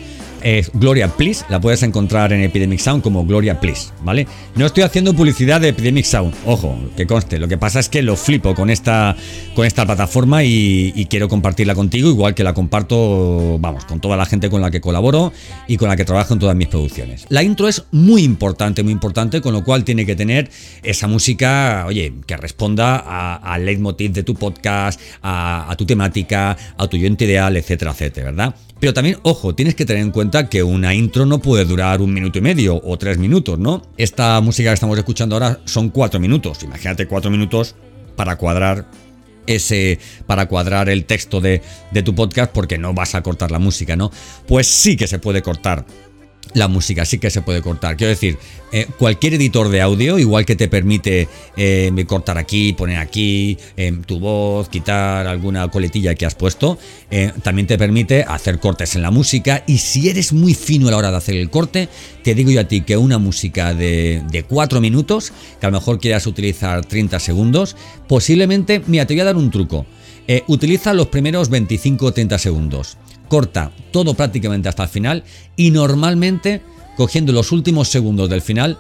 Es 0.45 0.71
Gloria 0.75 1.09
Please, 1.09 1.43
la 1.49 1.59
puedes 1.59 1.83
encontrar 1.83 2.31
en 2.35 2.43
Epidemic 2.43 2.79
Sound 2.79 3.03
como 3.03 3.25
Gloria 3.25 3.61
Please, 3.61 3.89
¿vale? 4.03 4.27
No 4.57 4.67
estoy 4.67 4.83
haciendo 4.83 5.15
publicidad 5.15 5.59
de 5.59 5.69
Epidemic 5.69 6.05
Sound, 6.05 6.35
ojo, 6.45 6.79
que 6.99 7.07
conste. 7.07 7.39
Lo 7.39 7.49
que 7.49 7.57
pasa 7.57 7.81
es 7.81 7.89
que 7.89 8.03
lo 8.03 8.15
flipo 8.15 8.55
con 8.55 8.69
esta, 8.69 9.17
con 9.55 9.65
esta 9.65 9.87
plataforma 9.87 10.45
y, 10.45 11.07
quiero 11.09 11.31
compartirla 11.31 11.75
contigo, 11.75 12.11
igual 12.11 12.35
que 12.35 12.45
la 12.45 12.53
comparto, 12.53 13.59
vamos, 13.59 13.87
con 13.87 14.01
toda 14.01 14.19
la 14.19 14.27
gente 14.27 14.51
con 14.51 14.61
la 14.61 14.71
que 14.71 14.83
colaboro 14.83 15.33
y 15.67 15.79
con 15.79 15.89
la 15.89 15.97
que 15.97 16.05
trabajo 16.05 16.35
en 16.35 16.41
todas 16.41 16.57
mis 16.57 16.69
producciones. 16.69 17.25
La 17.31 17.43
intro 17.43 17.67
es 17.67 17.85
muy 17.91 18.23
importante, 18.23 18.83
muy 18.83 18.93
importante, 18.93 19.41
con 19.41 19.55
lo 19.55 19.65
cual 19.65 19.83
tiene 19.83 20.05
que 20.05 20.15
tener 20.15 20.51
esa 20.83 21.07
música, 21.07 21.85
oye, 21.87 22.13
que 22.27 22.37
responda 22.37 22.99
al 23.39 23.65
leitmotiv 23.65 24.13
de 24.13 24.23
tu 24.23 24.35
podcast, 24.35 25.01
a, 25.23 25.75
tu 25.79 25.87
temática, 25.87 26.55
a 26.77 26.87
tu 26.87 26.99
oyente 26.99 27.25
ideal, 27.25 27.57
etcétera, 27.57 27.93
etcétera, 27.93 28.27
¿verdad? 28.27 28.55
Pero 28.81 28.93
también, 28.93 29.17
ojo, 29.23 29.55
tienes 29.55 29.75
que 29.75 29.87
tener 29.87 30.03
en 30.03 30.11
cuenta 30.11 30.34
que 30.43 30.63
una 30.63 30.95
intro 30.95 31.25
no 31.27 31.39
puede 31.39 31.65
durar 31.65 32.01
un 32.03 32.13
minuto 32.13 32.39
y 32.39 32.43
medio 32.43 32.81
o 32.83 32.99
tres 32.99 33.19
minutos, 33.19 33.59
¿no? 33.59 33.83
Esta 33.97 34.41
música 34.41 34.71
que 34.71 34.75
estamos 34.75 34.99
escuchando 34.99 35.37
ahora 35.37 35.61
son 35.65 35.91
cuatro 35.91 36.19
minutos. 36.19 36.63
Imagínate 36.65 37.07
cuatro 37.07 37.31
minutos 37.31 37.77
para 38.17 38.37
cuadrar 38.37 38.87
ese 39.47 39.99
para 40.27 40.47
cuadrar 40.47 40.89
el 40.89 41.05
texto 41.05 41.41
de, 41.41 41.63
de 41.91 42.03
tu 42.03 42.15
podcast 42.15 42.51
porque 42.53 42.79
no 42.79 42.95
vas 42.95 43.15
a 43.15 43.23
cortar 43.23 43.51
la 43.51 43.59
música, 43.59 43.95
¿no? 43.97 44.11
Pues 44.47 44.67
sí 44.67 44.97
que 44.97 45.07
se 45.07 45.19
puede 45.19 45.41
cortar 45.43 45.87
la 46.53 46.69
música, 46.69 47.05
sí 47.05 47.19
que 47.19 47.31
se 47.31 47.43
puede 47.43 47.63
cortar. 47.63 47.97
Quiero 47.97 48.11
decir, 48.11 48.39
eh, 48.73 48.87
cualquier 48.99 49.35
editor 49.35 49.69
de 49.69 49.81
audio, 49.81 50.19
igual 50.19 50.45
que 50.45 50.57
te 50.57 50.69
permite 50.69 51.29
eh, 51.57 52.05
cortar 52.07 52.39
aquí, 52.39 52.73
poner 52.73 52.99
aquí 52.99 53.57
eh, 53.77 53.93
tu 54.07 54.19
voz, 54.19 54.69
quitar 54.69 55.27
alguna 55.27 55.69
coletilla 55.69 56.15
que 56.15 56.27
has 56.27 56.35
puesto, 56.35 56.79
también 57.45 57.69
te 57.69 57.79
permite 57.79 58.25
hacer 58.25 58.59
cortes 58.59 58.97
en 58.97 59.03
la 59.03 59.13
música. 59.13 59.63
Y 59.67 59.79
si 59.79 60.09
eres 60.09 60.33
muy 60.33 60.55
fino 60.55 60.89
a 60.89 60.91
la 60.91 60.97
hora 60.97 61.11
de 61.13 61.17
hacer 61.17 61.37
el 61.37 61.51
corte, 61.51 61.89
te 62.25 62.35
digo 62.35 62.51
yo 62.51 62.61
a 62.61 62.65
ti 62.65 62.81
que 62.81 62.97
una 62.97 63.19
música 63.19 63.73
de, 63.73 64.23
de 64.31 64.43
4 64.43 64.81
minutos, 64.81 65.33
que 65.61 65.67
a 65.67 65.71
lo 65.71 65.79
mejor 65.79 66.01
quieras 66.01 66.27
utilizar 66.27 66.85
30 66.85 67.21
segundos, 67.21 67.77
posiblemente, 68.09 68.83
mira, 68.87 69.07
te 69.07 69.15
voy 69.15 69.21
a 69.21 69.25
dar 69.25 69.37
un 69.37 69.51
truco. 69.51 69.87
Utiliza 70.49 70.95
los 70.95 71.09
primeros 71.09 71.51
25 71.51 72.07
o 72.07 72.13
30 72.13 72.39
segundos. 72.39 72.97
Corta 73.29 73.73
todo 73.93 74.15
prácticamente 74.15 74.69
hasta 74.69 74.85
el 74.85 74.89
final 74.89 75.25
y 75.57 75.71
normalmente 75.71 76.61
cogiendo 76.97 77.33
los 77.33 77.51
últimos 77.53 77.89
segundos 77.89 78.29
del 78.31 78.41
final, 78.43 78.79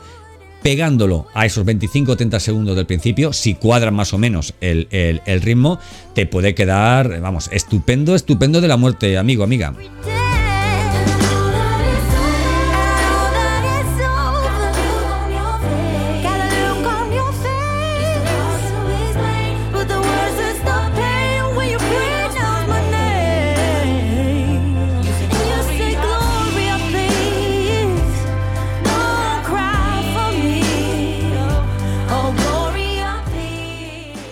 pegándolo 0.62 1.26
a 1.35 1.44
esos 1.46 1.64
25 1.64 2.12
o 2.12 2.16
30 2.16 2.40
segundos 2.40 2.76
del 2.76 2.87
principio, 2.87 3.33
si 3.33 3.54
cuadran 3.54 3.94
más 3.94 4.12
o 4.14 4.18
menos 4.18 4.54
el, 4.61 4.87
el- 4.90 5.20
el 5.26 5.42
ritmo, 5.42 5.78
te 6.14 6.24
puede 6.26 6.54
quedar, 6.54 7.20
vamos, 7.20 7.48
estupendo, 7.52 8.14
estupendo 8.14 8.61
de 8.61 8.68
la 8.68 8.76
muerte, 8.76 9.18
amigo, 9.18 9.44
amiga. 9.44 9.74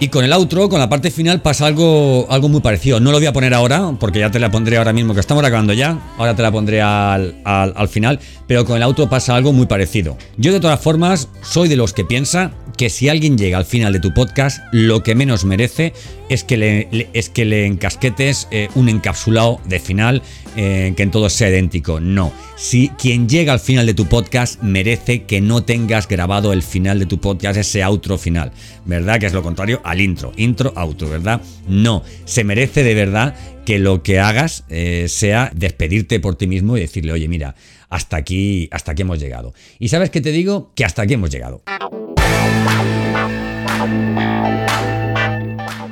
Y 0.03 0.09
con 0.09 0.25
el 0.25 0.33
outro, 0.33 0.69
con 0.69 0.81
la 0.81 0.89
parte 0.89 1.13
final, 1.13 1.43
pasa 1.43 1.65
algo, 1.65 2.27
algo 2.29 2.49
muy 2.49 2.61
parecido. 2.61 2.99
No 2.99 3.13
lo 3.13 3.19
voy 3.19 3.27
a 3.27 3.33
poner 3.33 3.55
ahora, 3.55 3.93
porque 4.01 4.19
ya 4.19 4.33
te 4.33 4.41
la 4.41 4.51
pondré 4.51 4.77
ahora 4.77 4.93
mismo, 4.93 5.15
que 5.15 5.21
estamos 5.21 5.45
acabando 5.45 5.73
ya. 5.75 5.97
Ahora 6.19 6.35
te 6.35 6.43
la 6.43 6.51
pondré 6.51 6.83
al, 6.83 7.37
al- 7.45 7.73
al 7.77 7.89
final. 7.89 8.19
Pero 8.49 8.65
con 8.65 8.77
el 8.77 8.83
outro 8.83 9.09
pasa 9.09 9.37
algo 9.37 9.53
muy 9.53 9.67
parecido. 9.67 10.19
Yo, 10.37 10.53
de 10.53 10.59
todas 10.59 10.81
formas, 10.81 11.29
soy 11.43 11.69
de 11.69 11.77
los 11.77 11.93
que 11.93 12.05
piensa 12.05 12.51
que 12.83 12.91
si 12.91 13.09
alguien 13.09 13.39
llega 13.39 13.59
al 13.59 13.65
final 13.65 13.93
de 13.93 14.01
tu 14.01 14.13
podcast, 14.13 14.61
lo 14.73 15.05
que 15.05 15.15
menos 15.15 15.45
merece 15.45 15.93
es 16.29 16.43
que 16.43 16.57
le, 16.57 17.09
es 17.13 17.29
que 17.29 17.45
le 17.45 17.65
encasquetes 17.67 18.49
eh, 18.51 18.71
un 18.75 18.89
encapsulado 18.89 19.61
de 19.67 19.79
final 19.79 20.21
eh, 20.57 20.93
que 20.97 21.05
en 21.05 21.13
todo 21.13 21.31
sea 21.31 21.49
idéntico. 21.49 22.01
No. 22.01 22.33
Si 22.57 22.89
quien 22.99 23.29
llega 23.29 23.53
al 23.53 23.61
final 23.61 23.87
de 23.87 23.95
tu 23.95 24.07
podcast 24.07 24.61
merece 24.65 25.23
que 25.23 25.41
no 25.41 25.63
tengas 25.63 26.09
grabado 26.09 26.53
el 26.53 26.65
final 26.65 26.99
de 26.99 27.07
tu 27.07 27.21
podcast, 27.21 27.57
ese 27.57 27.85
outro 27.85 28.19
final, 28.19 28.51
¿verdad? 28.85 29.21
Que 29.21 29.27
es 29.27 29.33
lo 29.33 29.45
contrario 29.45 29.81
al 29.85 30.01
intro. 30.01 30.33
Intro, 30.37 30.73
outro, 30.75 31.09
¿verdad? 31.09 31.41
No. 31.69 32.03
Se 32.25 32.43
merece 32.43 32.83
de 32.83 32.97
verdad 32.97 33.37
que 33.65 33.79
lo 33.79 34.03
que 34.03 34.19
hagas 34.19 34.65
eh, 34.71 35.07
sea 35.07 35.53
despedirte 35.55 36.19
por 36.19 36.35
ti 36.35 36.49
mismo 36.49 36.77
y 36.77 36.81
decirle, 36.81 37.13
oye, 37.13 37.29
mira, 37.29 37.55
hasta 37.91 38.17
aquí, 38.17 38.69
hasta 38.73 38.91
aquí 38.91 39.03
hemos 39.03 39.21
llegado. 39.21 39.55
Y 39.79 39.87
sabes 39.87 40.11
qué 40.11 40.21
te 40.21 40.33
digo? 40.33 40.73
Que 40.75 40.85
hasta 40.85 41.03
aquí 41.03 41.15
hemos 41.15 41.31
llegado. 41.31 41.63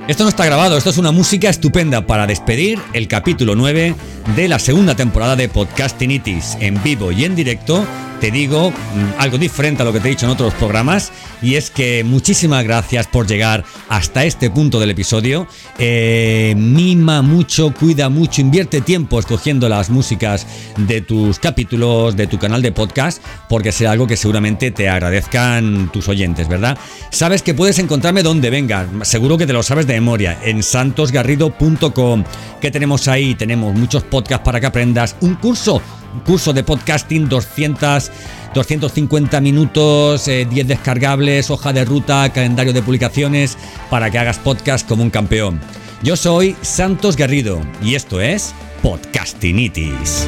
Esto 0.09 0.25
no 0.25 0.29
está 0.29 0.45
grabado, 0.45 0.77
esto 0.77 0.91
es 0.91 0.99
una 0.99 1.13
música 1.13 1.49
estupenda 1.49 2.05
para 2.05 2.27
despedir 2.27 2.81
el 2.95 3.07
capítulo 3.07 3.55
9 3.55 3.95
de 4.35 4.49
la 4.49 4.59
segunda 4.59 4.97
temporada 4.97 5.37
de 5.37 5.49
Podcastinitis 5.49 6.57
en 6.61 6.83
vivo 6.83 7.13
y 7.13 7.25
en 7.25 7.37
directo. 7.37 7.87
Te 8.21 8.31
digo 8.31 8.71
algo 9.19 9.39
diferente 9.39 9.81
a 9.81 9.85
lo 9.87 9.95
que 9.95 10.01
te 10.01 10.09
he 10.09 10.11
dicho 10.11 10.27
en 10.27 10.33
otros 10.33 10.53
programas 10.55 11.11
y 11.41 11.55
es 11.55 11.71
que 11.71 12.05
muchísimas 12.05 12.65
gracias 12.65 13.07
por 13.07 13.27
llegar 13.27 13.65
hasta 13.89 14.25
este 14.25 14.51
punto 14.51 14.79
del 14.79 14.91
episodio. 14.91 15.47
Eh, 15.79 16.55
mima 16.55 17.23
mucho, 17.23 17.73
cuida 17.73 18.11
mucho, 18.11 18.43
invierte 18.43 18.83
tiempo 18.83 19.19
escogiendo 19.19 19.71
las 19.71 19.89
músicas 19.89 20.47
de 20.77 21.01
tus 21.01 21.39
capítulos, 21.39 22.15
de 22.15 22.27
tu 22.27 22.39
canal 22.39 22.61
de 22.61 22.73
podcast, 22.73 23.23
porque 23.49 23.73
será 23.73 23.93
algo 23.93 24.07
que 24.07 24.19
seguramente 24.19 24.71
te 24.71 24.91
agradezcan 24.91 25.91
tus 25.91 26.07
oyentes, 26.09 26.47
¿verdad? 26.47 26.77
Sabes 27.11 27.41
que 27.41 27.55
puedes 27.55 27.79
encontrarme 27.79 28.23
donde 28.23 28.51
venga, 28.51 28.87
seguro 29.03 29.39
que 29.39 29.47
te 29.47 29.55
lo 29.55 29.63
sabes 29.63 29.87
de 29.87 29.95
memoria, 29.95 30.39
en 30.45 30.63
santosgarrido.com. 30.63 32.25
¿Qué 32.61 32.71
tenemos 32.71 33.09
ahí? 33.09 33.35
Tenemos 33.35 33.75
muchos 33.75 34.03
podcasts 34.03 34.45
para 34.45 34.61
que 34.61 34.67
aprendas, 34.67 35.17
un 35.21 35.37
curso, 35.37 35.81
curso 36.25 36.53
de 36.53 36.63
podcasting, 36.63 37.29
200, 37.29 38.11
250 38.55 39.41
minutos, 39.41 40.29
eh, 40.29 40.47
10 40.49 40.69
descargables, 40.69 41.51
hoja 41.51 41.73
de 41.73 41.85
ruta, 41.85 42.33
calendario 42.33 42.73
de 42.73 42.83
publicaciones, 42.83 43.57
para 43.89 44.11
que 44.11 44.19
hagas 44.19 44.39
podcast 44.39 44.87
como 44.89 45.03
un 45.03 45.11
campeón. 45.11 45.61
Yo 46.03 46.17
soy 46.17 46.57
Santos 46.63 47.17
Garrido 47.17 47.61
y 47.83 47.95
esto 47.95 48.21
es 48.21 48.55
Podcastinitis. 48.83 50.27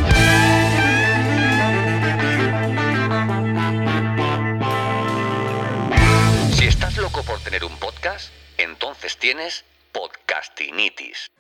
Si 6.53 6.65
estás 6.67 6.97
loco 6.99 7.23
por 7.23 7.41
tener 7.41 7.65
un 7.65 7.75
podcast, 7.79 8.29
entonces 8.59 9.17
tienes 9.17 9.65
podcastinitis. 9.93 11.31